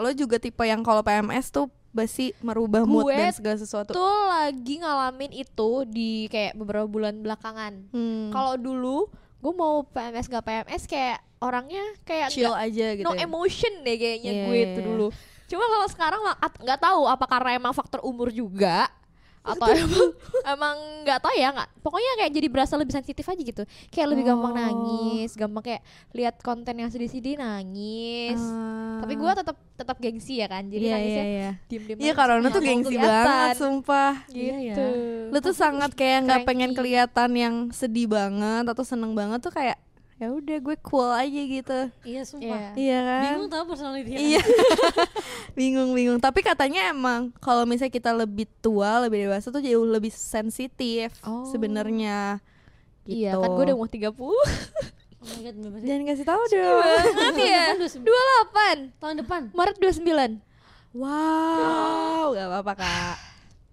lo 0.03 0.09
juga 0.11 0.35
tipe 0.35 0.59
yang 0.61 0.83
kalau 0.83 0.99
PMS 0.99 1.49
tuh 1.49 1.71
pasti 1.95 2.35
merubah 2.43 2.83
mood 2.83 3.07
Gue 3.07 3.15
dan 3.15 3.31
segala 3.31 3.55
sesuatu. 3.55 3.95
Tuh 3.95 4.19
lagi 4.27 4.83
ngalamin 4.83 5.31
itu 5.33 5.71
di 5.87 6.27
kayak 6.27 6.59
beberapa 6.59 6.85
bulan 6.85 7.23
belakangan. 7.23 7.87
Hmm. 7.89 8.29
Kalau 8.29 8.59
dulu 8.59 9.07
gue 9.39 9.53
mau 9.53 9.85
PMS 9.85 10.27
gak 10.27 10.43
PMS 10.43 10.83
kayak 10.85 11.23
orangnya 11.37 11.83
kayak 12.03 12.33
chill 12.33 12.49
nggak- 12.49 12.65
aja 12.65 12.85
gitu. 12.97 13.05
no 13.05 13.13
ya. 13.13 13.23
emotion 13.23 13.73
deh 13.81 13.95
kayaknya 13.95 14.31
Iya, 14.33 14.43
gue 14.43 14.57
itu 14.57 14.79
dulu. 14.81 15.07
Cuma 15.45 15.63
kalau 15.63 15.87
sekarang 15.87 16.21
nggak 16.59 16.79
tahu 16.81 17.01
apa 17.05 17.25
karena 17.25 17.49
emang 17.53 17.71
faktor 17.71 18.01
umur 18.01 18.33
juga 18.33 18.89
atau 19.47 19.67
emang 19.69 20.07
emang 20.53 20.75
nggak 21.01 21.19
tahu 21.19 21.33
ya 21.33 21.49
nggak 21.49 21.69
pokoknya 21.79 22.11
kayak 22.17 22.31
jadi 22.33 22.47
berasa 22.47 22.73
lebih 22.75 22.91
sensitif 22.91 23.21
aja 23.23 23.37
gitu 23.39 23.63
kayak 23.87 24.07
lebih 24.09 24.25
gampang 24.25 24.43
Oh. 24.47 24.57
nangis 24.57 25.31
gampang 25.33 25.63
kayak 25.63 25.81
lihat 26.11 26.35
konten 26.39 26.73
yang 26.73 26.87
sedih-sedih 26.87 27.37
nangis 27.37 28.35
Ah. 28.35 28.99
tapi 28.99 29.13
gue 29.15 29.31
tetap 29.35 29.57
tetap 29.75 29.97
gengsi 29.97 30.33
ya 30.35 30.47
kan 30.47 30.65
jadi 30.65 30.81
Iya, 30.81 30.93
nangisnya 30.93 31.21
iya, 31.21 31.35
iya. 31.37 31.51
diem-diem 31.65 31.97
Iya 31.97 32.07
aja, 32.07 32.17
karena 32.17 32.47
tuh 32.47 32.61
gengsi 32.61 32.87
kelihatan. 32.89 33.11
banget 33.27 33.55
sumpah. 33.55 34.13
Iya 34.29 34.55
ya. 34.57 34.73
Tuh. 34.73 34.93
Lu 35.29 35.37
tuh 35.41 35.51
sangat 35.53 35.91
kayak 35.93 36.19
nggak 36.23 36.41
pengen 36.43 36.71
kelihatan 36.71 37.29
yang 37.33 37.55
sedih 37.69 38.07
banget 38.07 38.63
atau 38.65 38.81
seneng 38.81 39.11
banget 39.11 39.39
tuh 39.39 39.51
kayak 39.51 39.75
ya 40.15 40.31
udah 40.31 40.57
gue 40.57 40.75
cool 40.79 41.11
aja 41.11 41.41
gitu. 41.43 41.79
Iya 42.01 42.21
sumpah. 42.23 42.71
Iya. 42.71 42.71
Iya 42.73 42.99
kan? 43.01 43.21
Bingung 43.27 43.49
tau 43.49 43.63
personality 43.65 44.09
Iya. 44.15 44.41
bingung 45.59 45.91
bingung. 45.91 46.19
Tapi 46.19 46.39
katanya 46.39 46.89
emang 46.89 47.35
kalau 47.37 47.63
misalnya 47.63 47.91
kita 47.91 48.11
lebih 48.11 48.47
tua, 48.59 49.03
lebih 49.03 49.27
dewasa 49.27 49.49
tuh 49.49 49.59
jauh 49.59 49.83
lebih 49.83 50.09
sensitif 50.09 51.11
Oh. 51.21 51.43
sebenarnya. 51.45 52.39
Gitu. 53.03 53.21
Iya 53.21 53.35
kan 53.35 53.49
gue 53.49 53.63
udah 53.65 53.75
mau 53.75 53.85
30 53.85 54.15
Oh 55.25 55.27
my 55.27 55.41
god, 55.41 55.55
berapa 55.57 55.77
sih? 55.77 55.87
Jangan 55.89 56.03
kasih 56.05 56.25
tahu 56.25 56.41
dong. 56.47 56.81
Banget 57.17 57.35
ya 57.41 57.63
28 57.73 59.01
Tahun 59.01 59.15
depan. 59.19 59.41
Maret 59.51 59.77
29 59.77 60.37
Wow, 60.95 62.31
gak 62.35 62.47
apa-apa 62.47 62.73
kak. 62.77 63.15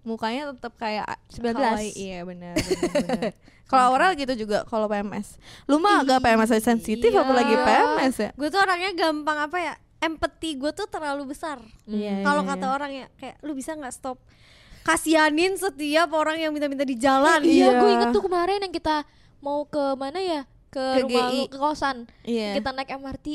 Mukanya 0.03 0.51
tetap 0.51 0.75
kayak 0.75 1.07
19. 1.31 1.55
kawaii. 1.55 1.91
Iya 1.95 2.19
benar. 2.27 2.55
Kalau 3.63 3.91
Aurel 3.91 4.13
gitu 4.13 4.33
juga 4.37 4.61
kalau 4.63 4.85
PMS. 4.85 5.39
Lu 5.65 5.77
mah 5.77 6.01
agak 6.01 6.19
PMS 6.19 6.51
sensitif 6.59 7.09
Iya. 7.09 7.21
apalagi 7.21 7.55
PMS 7.55 8.15
ya. 8.17 8.29
Gue 8.33 8.47
tuh 8.47 8.59
orangnya 8.59 8.91
gampang 8.91 9.37
apa 9.39 9.57
ya? 9.57 9.73
Empati 9.97 10.55
gue 10.55 10.71
tuh 10.71 10.85
terlalu 10.85 11.31
besar. 11.31 11.63
Iya, 11.85 12.21
Kalau 12.21 12.43
iya, 12.43 12.49
kata 12.49 12.65
iya. 12.65 12.71
orang 12.71 12.91
ya 12.93 13.05
kayak 13.15 13.35
lu 13.39 13.51
bisa 13.51 13.71
nggak 13.71 13.93
stop 13.93 14.19
kasianin 14.81 15.55
setiap 15.55 16.11
orang 16.11 16.37
yang 16.37 16.51
minta-minta 16.51 16.83
di 16.83 16.95
jalan. 16.95 17.39
Iya, 17.39 17.71
Iya. 17.71 17.79
gue 17.79 17.89
inget 17.89 18.09
tuh 18.11 18.19
kemarin 18.21 18.59
yang 18.59 18.73
kita 18.73 19.07
mau 19.39 19.63
ke 19.63 19.95
mana 19.95 20.19
ya? 20.19 20.41
Ke, 20.67 20.99
Ke 20.99 21.01
rumah 21.05 21.23
GI. 21.23 21.39
lu, 21.39 21.43
ke 21.47 21.57
kosan. 21.57 21.97
Iya. 22.21 22.49
Kita 22.53 22.69
naik 22.69 22.91
MRT. 22.91 23.27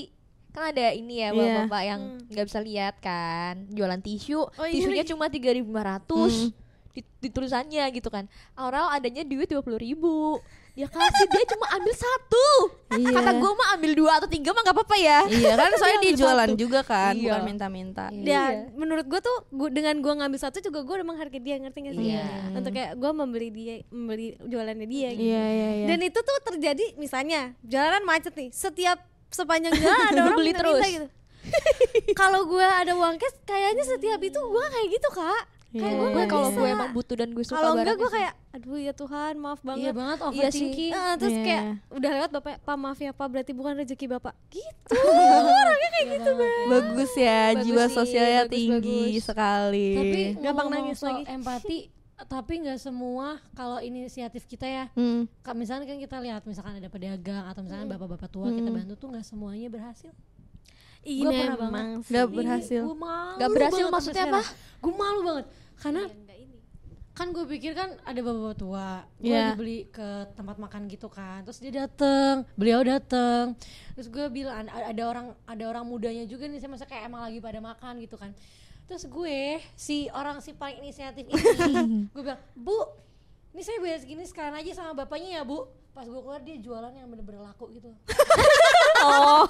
Kan 0.49 0.63
ada 0.69 0.91
ini 0.91 1.15
ya 1.19 1.31
Iya. 1.31 1.33
bapak-bapak 1.33 1.83
yang 1.83 2.01
nggak 2.27 2.47
bisa 2.47 2.61
lihat 2.61 2.95
kan, 2.99 3.55
jualan 3.71 4.01
tisu. 4.01 4.45
Oh, 4.51 4.67
iya 4.67 4.75
Tisunya 4.75 5.05
cuma 5.07 5.31
3.500. 5.31 5.65
Hmm. 5.65 6.51
Di, 6.99 7.07
di 7.19 7.29
tulisannya 7.29 7.87
gitu 7.91 8.09
kan. 8.09 8.27
Aurel 8.55 8.91
adanya 8.91 9.23
duit 9.23 9.47
20 9.47 9.63
ribu 9.79 10.43
Dia 10.75 10.87
kasih 10.87 11.27
dia 11.27 11.43
cuma 11.49 11.67
ambil 11.73 11.91
satu. 11.91 12.47
Iya. 12.95 13.11
Kata 13.13 13.31
gue 13.35 13.51
mah 13.53 13.69
ambil 13.75 13.93
dua 13.95 14.13
atau 14.15 14.27
tiga 14.27 14.51
mah 14.51 14.63
nggak 14.63 14.75
apa-apa 14.75 14.97
ya. 14.97 15.19
Iya 15.27 15.53
kan 15.55 15.71
soalnya 15.79 16.01
Dia 16.01 16.15
jualan 16.15 16.49
satu. 16.49 16.55
juga 16.57 16.81
kan, 16.83 17.13
Iya. 17.13 17.23
bukan 17.29 17.43
minta-minta. 17.45 18.05
Dan 18.11 18.23
Iya. 18.23 18.43
menurut 18.75 19.03
gue 19.05 19.19
tuh 19.19 19.37
gua, 19.51 19.69
dengan 19.69 19.95
gue 19.97 20.13
ngambil 20.13 20.39
satu 20.39 20.59
juga 20.59 20.83
gue 20.83 20.95
udah 20.95 21.09
menghargai 21.09 21.39
dia 21.39 21.57
ngerti 21.57 21.79
gak 21.81 21.95
sih? 21.95 22.07
Iya. 22.09 22.27
Untuk 22.53 22.71
kayak 22.73 22.93
gue 22.95 23.11
membeli 23.13 23.49
dia 23.51 23.75
membeli 23.89 24.27
jualannya 24.41 24.87
dia 24.87 25.09
gitu. 25.13 25.23
Iya 25.25 25.45
iya 25.49 25.69
iya. 25.77 25.87
Dan 25.87 25.99
itu 26.01 26.19
tuh 26.21 26.39
terjadi 26.45 26.87
misalnya 26.95 27.41
jalanan 27.61 28.03
macet 28.03 28.35
nih, 28.35 28.51
setiap 28.51 29.03
sepanjang 29.31 29.75
jalan 29.75 29.99
ada 30.09 30.21
orang 30.27 30.39
Beli 30.39 30.53
terus. 30.53 30.79
gitu. 30.85 31.07
Kalau 32.15 32.47
gue 32.47 32.63
ada 32.63 32.93
uang 32.93 33.17
cash, 33.17 33.35
kayaknya 33.43 33.83
setiap 33.85 34.21
itu 34.21 34.39
gue 34.39 34.65
kayak 34.69 34.89
gitu 34.91 35.09
kak. 35.11 35.43
Iya, 35.69 35.85
Kayak 35.85 35.95
gue 35.95 36.09
Gue 36.09 36.25
kalau 36.27 36.49
gue 36.51 36.65
emang 36.67 36.91
butuh 36.91 37.17
dan 37.17 37.29
gue 37.29 37.45
suka 37.45 37.57
Kalau 37.59 37.73
enggak 37.77 37.97
gue 37.97 38.11
kayak, 38.11 38.33
aduh 38.51 38.79
ya 38.79 38.93
Tuhan 38.93 39.33
maaf 39.37 39.61
Iya 39.61 39.69
banget. 39.69 39.93
banget 39.93 40.17
Iya 40.17 40.25
sih. 40.25 40.33
overthinking. 40.33 40.93
Eh, 40.95 41.15
terus 41.15 41.35
Iya. 41.35 41.45
kayak 41.45 41.63
udah 41.91 42.11
lewat 42.11 42.31
bapak, 42.33 42.53
pak 42.59 42.77
maaf 42.79 42.99
ya 42.99 43.13
pak 43.13 43.27
berarti 43.27 43.53
bukan 43.53 43.73
rezeki 43.77 44.07
bapak. 44.09 44.35
Gitu. 44.49 44.97
gitu 46.09 46.31
bagus 46.69 47.13
ya, 47.15 47.41
Bagus 47.53 47.63
jiwa 47.63 47.85
sih, 47.85 47.95
sosialnya 47.95 48.43
bagus, 48.43 48.53
tinggi 48.55 49.03
bagus. 49.11 49.25
sekali. 49.25 49.89
Tapi 49.93 50.21
Gampang 50.39 50.69
nangis 50.69 50.99
lagi. 50.99 51.23
empati 51.37 51.79
tapi 52.21 52.59
nggak 52.59 52.83
semua 52.83 53.39
kalau 53.55 53.79
inisiatif 53.79 54.43
kita 54.43 54.67
ya 54.67 54.85
Hmm. 54.91 55.31
Kak, 55.39 55.55
misalnya 55.55 55.87
kan 55.87 56.01
kita 56.01 56.19
lihat 56.19 56.43
misalkan 56.43 56.75
ada 56.75 56.89
pedagang 56.89 57.47
atau 57.47 57.63
misalnya 57.63 57.87
bapak-bapak 57.89 58.27
tua 58.27 58.51
kita 58.51 58.67
bantu 58.69 58.95
tuh 58.97 59.09
nggak 59.13 59.23
semuanya 59.23 59.69
berhasil. 59.69 60.11
Ini 61.03 61.23
Gua 61.23 61.31
pernah 61.31 61.57
emang 61.57 61.73
banget. 61.73 62.11
Ini 62.11 62.35
berhasil. 62.35 62.83
Malu 62.85 63.37
Nggak 63.39 63.51
berhasil 63.55 63.85
maksudnya 63.89 64.25
apa? 64.27 64.41
sekarang. 64.43 64.79
Gua 64.79 64.95
malu 64.95 65.21
banget 65.23 65.47
karena 65.79 66.03
kan 67.15 67.35
gue 67.35 67.43
pikir 67.51 67.75
kan 67.75 67.99
ada 68.07 68.21
bapak-bapak 68.23 68.55
tua 68.55 69.03
gue 69.19 69.27
Iya. 69.27 69.51
lagi 69.51 69.59
beli 69.59 69.79
ke 69.91 70.07
tempat 70.39 70.55
makan 70.55 70.87
gitu 70.87 71.11
kan 71.11 71.43
terus 71.43 71.59
dia 71.59 71.75
dateng 71.75 72.47
beliau 72.55 72.87
dateng 72.87 73.59
terus 73.99 74.07
gue 74.07 74.23
bilang 74.31 74.71
ada, 74.71 75.03
orang 75.03 75.35
ada 75.43 75.65
orang 75.67 75.83
mudanya 75.83 76.23
juga 76.31 76.47
nih 76.47 76.63
saya 76.63 76.71
masa 76.71 76.87
kayak 76.87 77.11
emang 77.11 77.27
lagi 77.27 77.43
pada 77.43 77.59
makan 77.59 77.99
gitu 78.07 78.15
kan 78.15 78.31
terus 78.87 79.03
gue 79.11 79.59
si 79.75 80.07
orang 80.15 80.39
si 80.39 80.55
paling 80.55 80.79
inisiatif 80.79 81.27
ini 81.27 81.43
gue 82.15 82.23
bilang 82.23 82.39
bu 82.55 82.87
ini 83.51 83.67
saya 83.67 83.83
bayar 83.83 83.99
segini 83.99 84.23
sekalian 84.23 84.55
aja 84.55 84.73
sama 84.79 84.95
bapaknya 84.95 85.39
ya 85.39 85.43
bu 85.43 85.67
pas 85.91 86.07
gue 86.07 86.21
keluar 86.23 86.39
dia 86.39 86.55
jualan 86.63 86.95
yang 86.95 87.11
bener-bener 87.11 87.43
laku 87.43 87.67
gitu 87.75 87.91
Oh, 88.99 89.45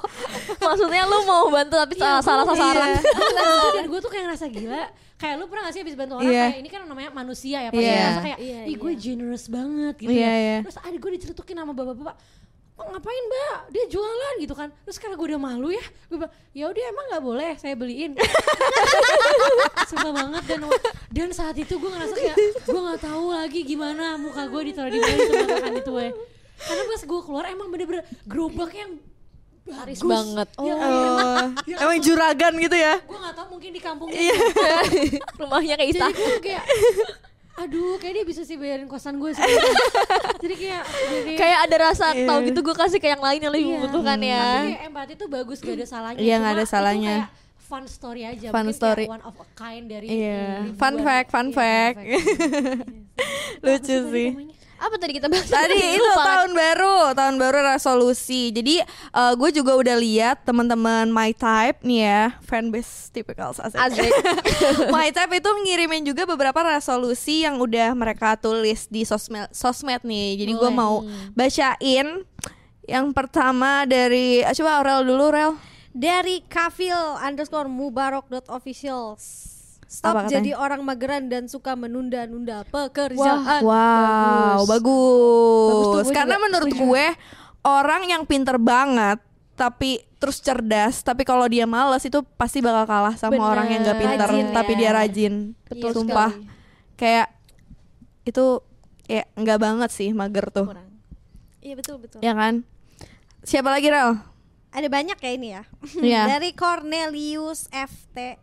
maksudnya 0.61 1.03
lu 1.05 1.24
mau 1.24 1.48
bantu 1.48 1.74
tapi 1.77 1.94
salah 1.94 2.20
salah 2.20 2.44
sasaran. 2.44 3.01
dan 3.77 3.85
gue 3.85 3.98
tuh 3.98 4.09
kayak 4.09 4.24
ngerasa 4.29 4.46
gila 4.46 4.83
kayak 5.14 5.35
lu 5.35 5.44
pernah 5.46 5.66
gak 5.66 5.74
sih 5.74 5.83
habis 5.83 5.94
bantu 5.94 6.14
orang 6.16 6.31
Iya. 6.31 6.44
kayak 6.46 6.61
ini 6.61 6.68
kan 6.68 6.81
namanya 6.85 7.11
manusia 7.11 7.59
ya 7.59 7.68
pasti 7.68 7.83
Iya. 7.83 7.96
ngerasa 7.96 8.20
kayak 8.22 8.38
Iya, 8.38 8.61
ih 8.64 8.77
gue 8.77 8.92
generous 8.94 9.44
banget 9.46 9.94
gitu 9.98 10.11
Iya, 10.11 10.22
ya 10.22 10.33
iya. 10.37 10.57
terus 10.62 10.79
ada 10.79 10.94
gue 10.94 11.11
dicelutukin 11.12 11.57
sama 11.57 11.72
bapak-bapak 11.72 12.16
"Kok 12.79 12.87
ngapain 12.88 13.24
mbak 13.27 13.59
dia 13.68 13.85
jualan 13.88 14.35
gitu 14.38 14.55
kan 14.55 14.70
terus 14.87 14.96
karena 14.96 15.18
gue 15.18 15.27
udah 15.27 15.40
malu 15.42 15.68
ya 15.68 15.83
gue 15.83 16.16
bilang 16.16 16.31
ya 16.53 16.64
udah 16.64 16.83
emang 16.87 17.05
nggak 17.11 17.24
boleh 17.24 17.51
saya 17.59 17.74
beliin 17.74 18.14
sumpah 19.90 20.12
banget 20.14 20.42
dan 20.46 20.61
dan 21.11 21.29
saat 21.33 21.57
itu 21.57 21.74
gue 21.74 21.90
ngerasa 21.90 22.14
kayak 22.14 22.37
gue 22.38 22.81
nggak 22.81 23.01
tahu 23.03 23.27
lagi 23.33 23.61
gimana 23.64 24.14
muka 24.14 24.46
gue 24.46 24.62
ditaruh 24.70 24.87
di 24.88 24.98
bawah 24.98 25.18
tempat 25.18 25.48
makan 25.51 25.74
itu 25.74 25.92
ya 25.96 26.11
karena 26.59 26.83
pas 26.85 27.03
gue 27.03 27.20
keluar 27.22 27.44
emang 27.46 27.68
bener-bener 27.68 28.03
gerobak 28.22 28.70
yang 28.72 28.90
Laris 29.68 29.98
bagus. 29.98 30.09
banget. 30.09 30.48
Ya, 30.59 30.74
Oh, 30.74 31.40
emang 31.78 31.98
juragan 31.98 32.52
gitu 32.57 32.74
ya? 32.74 32.94
gue 32.98 33.18
nggak 33.18 33.35
tahu 33.35 33.46
mungkin 33.50 33.70
di 33.70 33.81
kampung 33.81 34.09
Iya. 34.09 34.37
Rumahnya 35.40 35.74
kayak 35.74 35.90
jadi 35.90 36.00
istana. 36.02 36.16
gue 36.16 36.40
kayak 36.40 36.64
aduh 37.59 37.98
kayak 37.98 38.14
dia 38.14 38.24
bisa 38.24 38.42
sih 38.42 38.54
bayarin 38.54 38.87
kosan 38.87 39.18
gue 39.18 39.31
sih 39.31 39.42
jadi 40.42 40.54
kayak 40.57 40.83
jadi 40.87 41.31
Kayak 41.35 41.59
ada 41.61 41.76
rasa 41.85 42.07
Iya. 42.12 42.24
tahu 42.24 42.38
gitu 42.44 42.61
gue 42.62 42.76
kasih 42.76 42.96
ke 42.96 43.09
yang 43.09 43.18
lain 43.18 43.40
yang 43.40 43.50
lebih 43.50 43.64
Iya. 43.64 43.74
membutuhkan 43.76 44.18
ya. 44.20 44.46
tapi 44.54 44.68
kayak 44.68 44.83
empati 44.87 45.12
tuh 45.14 45.28
bagus 45.28 45.59
gak 45.59 45.74
ada 45.74 45.87
salahnya 45.87 46.20
Iya, 46.20 46.37
Cuma 46.37 46.48
ada 46.48 46.62
itu 46.62 46.70
salahnya. 46.70 47.16
kayak 47.26 47.46
fun 47.61 47.85
story 47.85 48.22
aja 48.24 48.48
Fun 48.48 48.62
Mungkin 48.64 48.72
story. 48.72 49.04
kayak 49.04 49.12
one 49.12 49.24
of 49.24 49.35
a 49.37 49.46
kind 49.52 49.85
dari 49.87 50.07
Iya. 50.09 50.42
ribuan- 50.64 50.78
Fun 50.78 50.94
fact, 50.98 51.28
fun 51.28 51.46
iya, 51.46 51.52
fact. 51.52 51.96
fact. 51.98 52.09
Lucu 53.64 53.96
sih. 54.07 54.28
namanya? 54.31 54.54
Apa 54.78 54.94
tadi 54.94 55.18
kita 55.18 55.26
bahas? 55.26 55.50
Tadi 55.50 55.74
itu 55.74 55.98
Lupa 55.98 56.22
tahun 56.22 56.50
baru, 56.54 56.96
tahun 57.12 57.34
baru 57.34 57.58
resolusi. 57.74 58.54
Jadi 58.54 58.78
gue 59.12 59.50
juga 59.50 59.74
udah 59.74 59.96
lihat 59.98 60.46
teman-teman 60.46 61.10
My 61.10 61.34
Type 61.34 61.82
nih 61.82 62.00
ya, 62.06 62.22
fanbase 62.46 63.10
typical 63.10 63.50
asik. 63.50 63.74
Asik. 63.74 64.12
My 64.94 65.10
Type 65.10 65.34
itu 65.34 65.50
ngirimin 65.50 66.06
juga 66.06 66.24
beberapa 66.30 66.62
resolusi 66.62 67.42
yang 67.42 67.58
udah 67.58 67.90
mereka 67.98 68.38
tulis 68.38 68.86
di 68.86 69.02
sosmed 69.02 69.50
sosmed 69.50 70.06
nih. 70.06 70.46
Jadi 70.46 70.52
gue 70.54 70.70
mau 70.70 71.02
bacain 71.34 72.22
yang 72.88 73.06
pertama 73.12 73.82
dari 73.84 74.46
coba 74.56 74.80
Aurel 74.80 75.02
dulu 75.04 75.26
Rel. 75.34 75.52
Dari 75.98 76.46
kafil 76.46 76.94
underscore 77.18 77.66
mubarok.official 77.66 79.18
Stop 79.88 80.12
Apa 80.12 80.20
katanya? 80.22 80.37
jadi 80.37 80.51
orang 80.53 80.81
mageran 80.85 81.24
dan 81.27 81.48
suka 81.48 81.72
menunda-nunda 81.72 82.61
pekerjaan 82.68 83.64
Wow, 83.64 84.68
bagus. 84.68 85.72
Bagus 85.72 86.05
gue 86.05 86.12
Karena 86.12 86.37
juga 86.37 86.44
menurut 86.44 86.68
setuju. 86.68 86.83
gue 86.85 87.07
orang 87.64 88.03
yang 88.05 88.22
pinter 88.22 88.57
banget 88.57 89.18
tapi 89.55 89.98
terus 90.18 90.38
cerdas 90.38 91.01
tapi 91.01 91.24
kalau 91.24 91.42
dia 91.46 91.64
males 91.64 92.05
itu 92.05 92.20
pasti 92.37 92.61
bakal 92.61 92.85
kalah 92.85 93.16
sama 93.16 93.35
Bener. 93.35 93.48
orang 93.48 93.66
yang 93.68 93.81
gak 93.83 93.96
pinter 93.96 94.29
Rajin 94.29 94.46
tapi 94.53 94.72
ya. 94.72 94.79
dia 94.79 94.90
rajin. 94.92 95.35
Betul 95.64 95.90
Sumpah. 95.94 96.31
sekali. 96.31 96.46
Kayak 96.94 97.29
itu 98.22 98.44
ya 99.09 99.24
nggak 99.33 99.59
banget 99.59 99.90
sih 99.90 100.12
mager 100.12 100.53
tuh. 100.53 100.68
Kurang. 100.68 100.90
Iya 101.59 101.74
betul 101.74 101.96
betul. 101.96 102.20
Ya 102.20 102.37
kan? 102.37 102.61
Siapa 103.40 103.72
lagi 103.72 103.88
Rel? 103.88 104.20
Ada 104.68 104.87
banyak 104.87 105.16
ya 105.16 105.31
ini 105.33 105.48
ya. 105.51 105.62
Iya. 105.96 106.22
Dari 106.37 106.53
Cornelius 106.53 107.72
FT. 107.72 108.37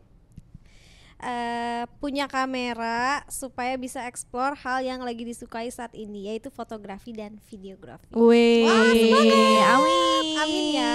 Eh, 1.25 1.83
punya 1.97 2.29
kamera 2.29 3.25
supaya 3.25 3.73
bisa 3.75 4.05
explore 4.05 4.53
hal 4.61 4.85
yang 4.85 5.01
lagi 5.01 5.25
disukai 5.25 5.65
saat 5.67 5.89
ini 5.91 6.29
yaitu 6.29 6.53
fotografi 6.53 7.17
dan 7.17 7.41
videografi. 7.49 8.05
Wih, 8.13 8.61
Wah, 8.61 8.85
amin, 8.85 9.09
Amin 10.38 10.65
ya. 10.69 10.93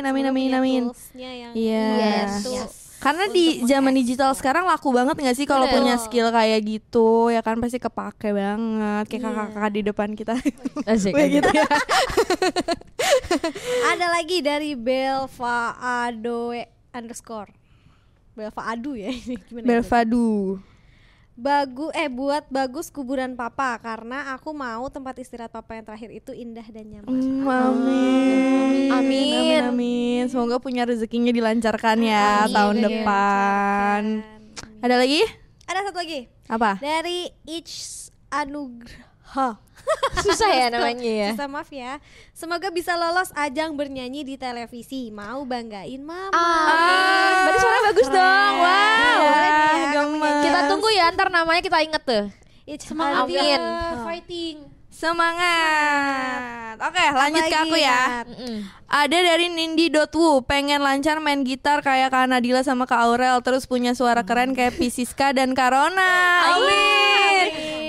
amin, 0.00 0.24
amin, 0.24 0.50
amin. 0.56 0.82
toolsnya 0.88 1.30
yang 1.30 1.52
Iya. 1.52 1.88
membantu 1.92 2.50
Yes. 2.56 2.72
Karena 3.00 3.28
untuk 3.28 3.36
di 3.36 3.44
zaman 3.64 3.92
digital 3.92 4.32
sekarang 4.32 4.64
laku 4.64 4.92
banget 4.92 5.16
gak 5.16 5.36
sih 5.36 5.44
kalau 5.44 5.68
punya 5.68 5.96
skill 5.96 6.32
kayak 6.32 6.60
gitu 6.64 7.28
ya 7.28 7.40
kan 7.40 7.56
pasti 7.56 7.76
kepake 7.76 8.32
banget 8.32 9.04
kayak 9.08 9.20
Iya. 9.20 9.28
kakak-kakak 9.28 9.72
di 9.72 9.82
depan 9.84 10.08
kita. 10.16 10.34
Asik. 10.88 11.12
Wih, 11.16 11.36
gitu 11.36 11.48
ya. 11.52 11.68
Ada 13.92 14.06
lagi 14.10 14.40
dari 14.40 14.72
Belva 14.72 15.76
Adoe 15.76 16.64
underscore. 16.92 17.59
Belva 18.40 18.62
Adu 18.64 18.96
ya 18.96 19.12
ini 19.20 19.36
gimana? 19.44 19.64
ya? 19.64 19.68
Belvadu. 19.76 20.56
Bagu 21.40 21.88
eh 21.96 22.08
buat 22.12 22.44
bagus 22.52 22.92
kuburan 22.92 23.32
papa 23.32 23.80
karena 23.80 24.36
aku 24.36 24.52
mau 24.52 24.84
tempat 24.92 25.16
istirahat 25.16 25.48
papa 25.48 25.72
yang 25.72 25.88
terakhir 25.88 26.10
itu 26.12 26.36
indah 26.36 26.64
dan 26.68 26.84
nyaman. 26.84 27.08
Mm, 27.08 27.48
amin. 27.48 27.48
Amin. 27.48 28.90
Amin. 28.92 29.60
Amin. 29.64 30.22
Semoga 30.28 30.60
punya 30.60 30.84
rezekinya 30.84 31.32
dilancarkan 31.32 31.96
ya 32.04 32.44
Amin. 32.44 32.52
tahun 32.52 32.76
depan. 32.84 34.02
Amin. 34.20 34.80
Ada 34.84 34.96
lagi? 35.00 35.20
Ada 35.64 35.80
satu 35.88 35.98
lagi 36.02 36.20
Apa? 36.50 36.76
dari 36.76 37.32
Ich 37.48 38.10
Anugraha. 39.30 39.62
Susah 40.20 40.50
ya 40.52 40.66
namanya 40.68 41.06
ya. 41.06 41.30
Susah 41.32 41.48
maaf 41.48 41.70
ya. 41.72 42.02
Semoga 42.34 42.68
bisa 42.68 42.98
lolos 42.98 43.32
ajang 43.32 43.72
bernyanyi 43.78 44.26
di 44.26 44.34
televisi. 44.36 45.08
Mau 45.14 45.46
banggain 45.46 46.02
mama. 46.02 46.34
Amin. 46.34 47.34
Berarti 47.46 47.58
suaranya 47.62 47.84
bagus 47.90 48.08
dong. 48.10 48.54
Wow. 48.60 49.20
Boleh 49.20 49.50
nih 49.50 49.64
ya, 49.64 49.86
gemes. 49.94 50.20
nyanyi. 50.20 50.44
Kita 50.44 50.60
tunggu 50.68 50.88
ya 50.92 51.04
ntar 51.14 51.28
namanya 51.32 51.62
kita 51.62 51.78
inget 51.80 52.02
tuh. 52.04 52.24
Ich 52.66 52.82
Semangat. 52.84 53.26
Amin. 53.26 53.60
Fighting. 54.04 54.56
Semangat. 54.90 56.76
Oke, 56.82 57.04
lanjut 57.16 57.44
ke 57.48 57.56
aku 57.56 57.76
ya. 57.80 58.26
Mm-mm. 58.28 58.68
Ada 58.84 59.18
dari 59.32 59.48
Nindi.wu 59.48 60.44
pengen 60.44 60.84
lancar 60.84 61.22
main 61.24 61.40
gitar 61.40 61.80
kayak 61.80 62.12
Kak 62.12 62.28
Nadila 62.28 62.60
sama 62.60 62.84
Kak 62.84 63.08
Aurel 63.08 63.40
terus 63.40 63.64
punya 63.64 63.96
suara 63.96 64.26
keren 64.28 64.52
kayak 64.52 64.76
Pisiska 64.76 65.32
dan 65.32 65.56
Karona. 65.56 66.12
Amin. 66.52 67.79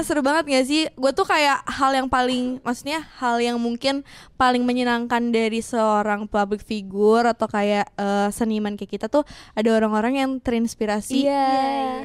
Seru 0.00 0.20
banget 0.20 0.44
gak 0.48 0.66
sih? 0.66 0.88
Gue 0.92 1.12
tuh 1.12 1.24
kayak 1.24 1.62
hal 1.64 1.92
yang 1.92 2.08
paling, 2.08 2.58
maksudnya 2.60 3.04
hal 3.16 3.38
yang 3.38 3.56
mungkin 3.56 4.02
paling 4.34 4.64
menyenangkan 4.64 5.30
dari 5.30 5.60
seorang 5.60 6.26
public 6.26 6.60
figure 6.60 7.24
atau 7.24 7.46
kayak 7.46 7.86
eh, 7.94 8.28
seniman 8.32 8.74
kayak 8.74 8.98
kita 8.98 9.06
tuh 9.06 9.22
ada 9.52 9.68
orang-orang 9.72 10.20
yang 10.20 10.30
terinspirasi. 10.40 11.24
Iya. 11.24 11.48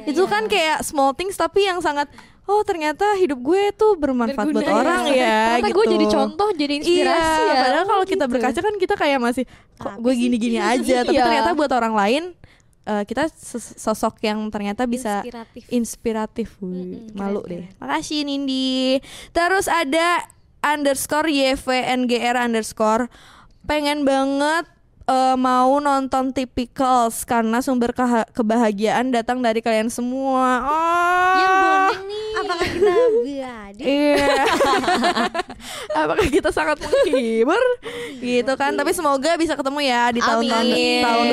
Itu 0.06 0.24
kan 0.24 0.46
kayak 0.46 0.80
small 0.82 1.12
things 1.12 1.34
tapi 1.34 1.64
yang 1.64 1.82
sangat 1.82 2.08
oh 2.42 2.66
ternyata 2.66 3.06
hidup 3.16 3.38
gue 3.38 3.70
tuh 3.72 3.94
bermanfaat 3.94 4.50
buat 4.50 4.66
Berguna 4.66 4.70
ya. 4.70 4.80
orang 4.82 5.02
ya. 5.06 5.38
Ternyata 5.56 5.68
gitu. 5.70 5.76
gue 5.78 5.84
jadi 5.94 6.06
contoh, 6.10 6.48
jadi 6.52 6.72
inspirasi 6.82 7.40
iya, 7.40 7.52
ya. 7.54 7.62
Padahal 7.62 7.84
kalau 7.86 8.02
Oh, 8.02 8.08
kita 8.08 8.24
gitu. 8.26 8.32
berkaca 8.34 8.60
kan 8.60 8.74
kita 8.82 8.94
kayak 8.98 9.18
masih 9.22 9.44
kok 9.78 9.94
gue 9.98 10.12
gini-gini 10.14 10.58
aja, 10.58 11.06
tapi 11.06 11.14
Iya. 11.16 11.24
ternyata 11.26 11.50
buat 11.54 11.70
orang 11.70 11.94
lain 11.94 12.22
eh, 12.86 13.04
kita 13.04 13.28
sosok 13.78 14.22
yang 14.24 14.42
ternyata 14.50 14.86
bisa 14.86 15.22
Inspiratif. 15.22 15.62
inspiratif. 15.70 16.48
Wih, 16.60 17.12
malu 17.14 17.42
deh. 17.44 17.68
Makasih 17.78 18.24
Nindi. 18.26 18.98
Terus 19.30 19.66
ada 19.70 20.24
underscore 20.62 21.28
YVNGR 21.28 22.38
underscore 22.38 23.10
pengen 23.66 24.02
banget 24.02 24.66
eh, 25.06 25.36
mau 25.36 25.78
nonton 25.78 26.30
Typicals 26.30 27.26
karena 27.26 27.58
sumber 27.62 27.90
keha- 27.94 28.28
kebahagiaan 28.32 29.10
datang 29.10 29.42
dari 29.42 29.60
kalian 29.60 29.90
semua. 29.90 30.62
Oh. 30.62 31.34
Yang 31.38 31.54
bonding 31.54 32.02
nih. 32.08 32.30
Apakah 32.32 32.66
kita 32.66 32.92
berani? 33.22 33.82
Iya. 33.84 34.34
Apakah 36.02 36.26
kita 36.28 36.50
sangat 36.50 36.76
menghibur? 36.80 37.62
gitu 38.22 38.52
kan. 38.54 38.72
Tapi 38.78 38.90
semoga 38.94 39.34
bisa 39.34 39.58
ketemu 39.58 39.80
ya 39.82 40.14
di 40.14 40.20
tahun-tahun 40.22 40.66
Amin. 40.70 41.02
tahun 41.02 41.24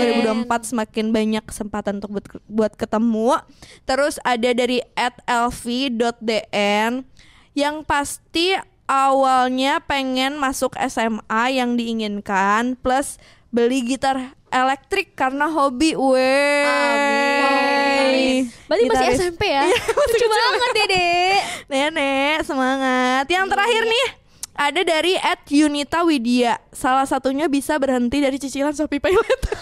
2024 0.49 0.69
semakin 0.73 1.05
banyak 1.13 1.43
kesempatan 1.45 1.93
untuk 2.01 2.12
buat, 2.17 2.25
buat 2.49 2.73
ketemu. 2.75 3.38
Terus 3.86 4.17
ada 4.25 4.49
dari 4.51 4.82
@lv.dn 5.29 7.05
yang 7.58 7.75
pasti 7.86 8.58
awalnya 8.89 9.86
pengen 9.86 10.41
masuk 10.41 10.73
SMA 10.89 11.43
yang 11.53 11.77
diinginkan 11.77 12.73
plus 12.82 13.21
beli 13.49 13.81
gitar 13.81 14.38
elektrik 14.49 15.13
karena 15.17 15.49
hobi 15.49 15.93
weh. 15.97 16.65
Amin. 16.65 18.49
Berarti 18.69 18.85
masih. 18.89 19.07
SMP 19.17 19.41
ya? 19.49 19.65
Lucu 19.97 20.25
banget 20.29 20.71
Dede. 20.77 21.09
Nenek 21.69 22.45
semangat. 22.45 23.25
Yang 23.29 23.45
terakhir 23.53 23.83
nih 23.85 24.07
ada 24.59 24.81
dari 24.83 25.13
at 25.17 25.41
Yunita 25.49 26.03
Widya. 26.05 26.59
Salah 26.73 27.07
satunya 27.07 27.47
bisa 27.47 27.79
berhenti 27.79 28.19
dari 28.21 28.38
cicilan 28.38 28.75
Shopee 28.75 29.01
Pay 29.01 29.15
Later. 29.15 29.57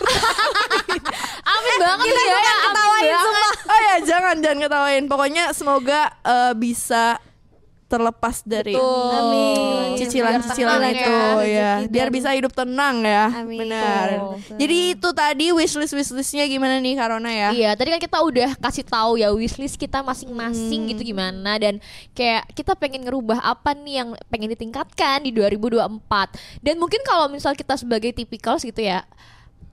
Amin 1.53 1.77
banget 1.79 2.05
ya. 2.11 2.23
ya. 2.25 2.55
Amin 2.71 2.71
banget. 2.73 3.55
oh 3.67 3.79
ya 3.79 3.95
jangan 4.03 4.35
jangan 4.41 4.59
ketawain. 4.67 5.03
Pokoknya 5.05 5.43
semoga 5.55 6.11
eh, 6.25 6.53
bisa 6.57 7.21
terlepas 7.87 8.43
dari 8.43 8.75
cicilan-cicilan 9.95 10.79
itu 10.91 11.13
ya. 11.47 11.47
ya. 11.47 11.71
Biar 11.87 12.11
bisa 12.11 12.35
hidup 12.35 12.51
tenang 12.51 13.01
ya. 13.01 13.31
Amin. 13.31 13.63
Benar. 13.63 14.07
Betul. 14.35 14.59
Jadi 14.59 14.77
itu 14.93 15.09
tadi 15.15 15.45
wishlist 15.55 15.95
wishlistnya 15.95 16.45
gimana 16.51 16.83
nih 16.83 16.93
Karona 16.99 17.31
ya? 17.31 17.49
Iya, 17.55 17.71
tadi 17.79 17.95
kan 17.95 18.01
kita 18.03 18.19
udah 18.19 18.49
kasih 18.59 18.83
tahu 18.83 19.17
ya 19.17 19.31
wishlist 19.31 19.79
kita 19.79 20.03
masing-masing 20.03 20.91
gitu 20.91 21.15
gimana 21.15 21.55
dan 21.57 21.79
kayak 22.11 22.43
kita 22.51 22.75
pengen 22.75 23.07
ngerubah 23.07 23.39
apa 23.39 23.71
nih 23.71 24.03
yang 24.03 24.09
pengen 24.27 24.51
ditingkatkan 24.51 25.23
di 25.23 25.31
2024. 25.31 25.87
Dan 26.59 26.75
mungkin 26.77 26.99
kalau 27.07 27.31
misal 27.31 27.55
kita 27.55 27.79
sebagai 27.79 28.11
tipikals 28.11 28.67
gitu 28.67 28.83
ya, 28.83 29.07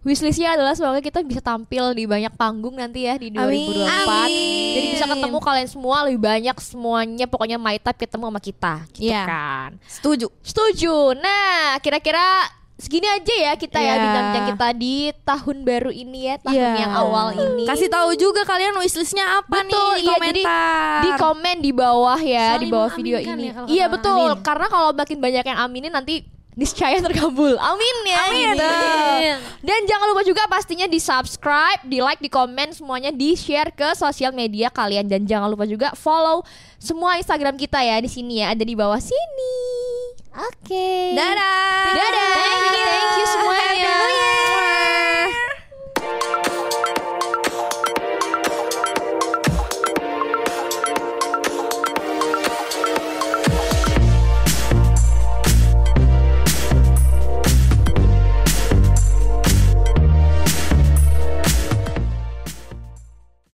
wishlistnya 0.04 0.52
adalah 0.52 0.72
semoga 0.72 1.00
kita 1.00 1.20
bisa 1.20 1.40
tampil 1.40 1.90
di 1.90 2.04
banyak 2.04 2.32
panggung 2.34 2.76
nanti 2.76 3.04
ya 3.04 3.16
di 3.16 3.32
2024. 3.32 3.88
Amin. 4.06 4.72
Jadi 4.74 4.86
bisa 4.92 5.06
ketemu 5.08 5.38
kalian 5.38 5.66
semua 5.66 5.96
lebih 6.04 6.20
banyak 6.20 6.56
semuanya 6.60 7.24
pokoknya 7.24 7.56
my 7.56 7.76
type 7.76 7.98
ketemu 7.98 8.24
sama 8.26 8.38
kita 8.38 8.74
gitu 8.92 9.08
Iya. 9.08 9.24
kan. 9.24 9.70
Setuju. 9.82 10.28
Setuju. 10.40 10.94
Nah, 11.16 11.80
kira-kira 11.80 12.20
segini 12.74 13.06
aja 13.06 13.34
ya 13.40 13.52
kita 13.54 13.78
ya 13.78 13.86
Iya. 13.88 14.02
bincang 14.02 14.26
kita 14.50 14.68
di 14.74 14.96
tahun 15.22 15.56
baru 15.62 15.88
ini 15.88 16.26
ya, 16.26 16.36
tahun 16.38 16.58
Iya. 16.58 16.70
yang 16.76 16.92
awal 16.92 17.26
ini. 17.32 17.64
Kasih 17.64 17.86
tahu 17.86 18.12
juga 18.14 18.42
kalian 18.42 18.74
wishlistnya 18.76 19.40
apa 19.40 19.62
Betul, 19.62 19.70
nih 19.70 19.78
di 19.94 20.04
iya, 20.04 20.16
jadi 20.20 20.42
komentar. 20.42 21.00
di 21.00 21.10
komen 21.14 21.56
di 21.62 21.72
bawah 21.72 22.18
ya 22.18 22.48
di 22.58 22.66
bawah 22.66 22.90
video 22.92 23.16
mengaminkan 23.16 23.38
ini. 23.40 23.72
ya 23.72 23.72
iya 23.72 23.86
betul, 23.86 24.18
orang. 24.28 24.42
karena 24.42 24.66
kalau 24.68 24.90
makin 24.90 25.18
banyak 25.18 25.44
yang 25.46 25.58
aminin 25.60 25.88
nanti 25.88 26.26
niscaya 26.54 27.02
terkabul. 27.02 27.54
Amin 27.58 27.96
ya. 28.06 28.20
Amin. 28.30 28.54
Gitu. 28.54 28.66
Amin. 28.66 29.36
Dan 29.60 29.80
jangan 29.90 30.06
lupa 30.10 30.22
juga 30.22 30.42
pastinya 30.46 30.86
di 30.86 30.98
subscribe, 31.02 31.82
di 31.86 31.98
like, 31.98 32.22
di 32.22 32.30
komen 32.30 32.70
semuanya, 32.74 33.10
di 33.10 33.34
share 33.34 33.74
ke 33.74 33.94
sosial 33.98 34.30
media 34.30 34.70
kalian 34.70 35.06
dan 35.10 35.26
jangan 35.26 35.50
lupa 35.50 35.66
juga 35.66 35.92
follow 35.98 36.46
semua 36.78 37.18
Instagram 37.18 37.58
kita 37.58 37.80
ya 37.82 37.98
di 37.98 38.10
sini 38.10 38.42
ya 38.42 38.54
ada 38.54 38.62
di 38.62 38.74
bawah 38.74 38.98
sini. 38.98 39.56
Oke. 40.34 40.66
Okay. 40.66 41.14
Dadah. 41.14 41.94
Dadah. 41.94 42.30
Thank 42.34 42.58
you, 42.74 42.84
Thank 42.86 43.12
you 43.18 43.26
semuanya. 43.26 43.62
Happy 43.62 43.82
New 43.86 44.10
Year. 44.18 44.63